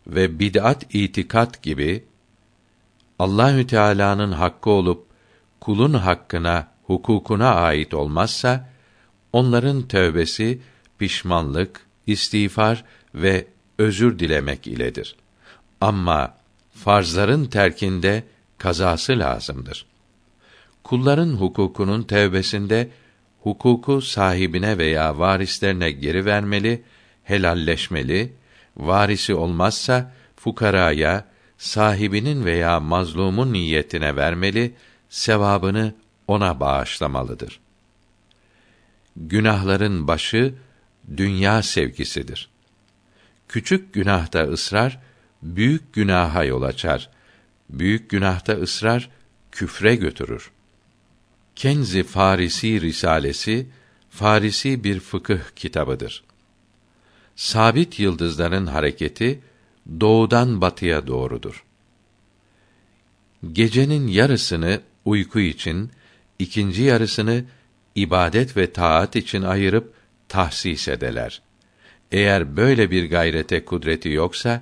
ve 0.07 0.39
bid'at 0.39 0.95
itikat 0.95 1.63
gibi 1.63 2.03
Allahü 3.19 3.67
Teala'nın 3.67 4.31
hakkı 4.31 4.69
olup 4.69 5.05
kulun 5.59 5.93
hakkına, 5.93 6.67
hukukuna 6.83 7.55
ait 7.55 7.93
olmazsa 7.93 8.69
onların 9.33 9.87
tövbesi 9.87 10.59
pişmanlık, 10.99 11.81
istiğfar 12.07 12.83
ve 13.15 13.47
özür 13.77 14.19
dilemek 14.19 14.67
iledir. 14.67 15.15
Ama 15.81 16.33
farzların 16.73 17.45
terkinde 17.45 18.23
kazası 18.57 19.19
lazımdır. 19.19 19.85
Kulların 20.83 21.29
hukukunun 21.29 22.03
tevbesinde 22.03 22.89
hukuku 23.43 24.01
sahibine 24.01 24.77
veya 24.77 25.19
varislerine 25.19 25.91
geri 25.91 26.25
vermeli, 26.25 26.83
helalleşmeli, 27.23 28.33
varisi 28.77 29.35
olmazsa 29.35 30.11
fukaraya, 30.35 31.25
sahibinin 31.57 32.45
veya 32.45 32.79
mazlumun 32.79 33.53
niyetine 33.53 34.15
vermeli, 34.15 34.73
sevabını 35.09 35.93
ona 36.27 36.59
bağışlamalıdır. 36.59 37.59
Günahların 39.15 40.07
başı 40.07 40.53
dünya 41.17 41.63
sevgisidir. 41.63 42.49
Küçük 43.47 43.93
günahta 43.93 44.43
ısrar 44.43 44.99
büyük 45.43 45.93
günaha 45.93 46.43
yol 46.43 46.61
açar. 46.61 47.09
Büyük 47.69 48.09
günahta 48.09 48.53
ısrar 48.53 49.09
küfre 49.51 49.95
götürür. 49.95 50.51
Kenzi 51.55 52.03
Farisi 52.03 52.81
Risalesi 52.81 53.67
Farisi 54.09 54.83
bir 54.83 54.99
fıkıh 54.99 55.39
kitabıdır. 55.55 56.23
Sabit 57.35 57.99
yıldızların 57.99 58.65
hareketi 58.65 59.39
doğudan 59.99 60.61
batıya 60.61 61.07
doğrudur. 61.07 61.63
Gecenin 63.51 64.07
yarısını 64.07 64.81
uyku 65.05 65.39
için, 65.39 65.91
ikinci 66.39 66.83
yarısını 66.83 67.43
ibadet 67.95 68.57
ve 68.57 68.73
taat 68.73 69.15
için 69.15 69.41
ayırıp 69.41 69.93
tahsis 70.29 70.87
edeler. 70.87 71.41
Eğer 72.11 72.57
böyle 72.57 72.91
bir 72.91 73.09
gayrete 73.09 73.65
kudreti 73.65 74.09
yoksa, 74.09 74.61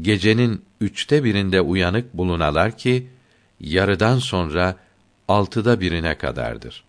gecenin 0.00 0.64
üçte 0.80 1.24
birinde 1.24 1.60
uyanık 1.60 2.14
bulunalar 2.14 2.78
ki, 2.78 3.06
yarıdan 3.60 4.18
sonra 4.18 4.76
altıda 5.28 5.80
birine 5.80 6.18
kadardır. 6.18 6.84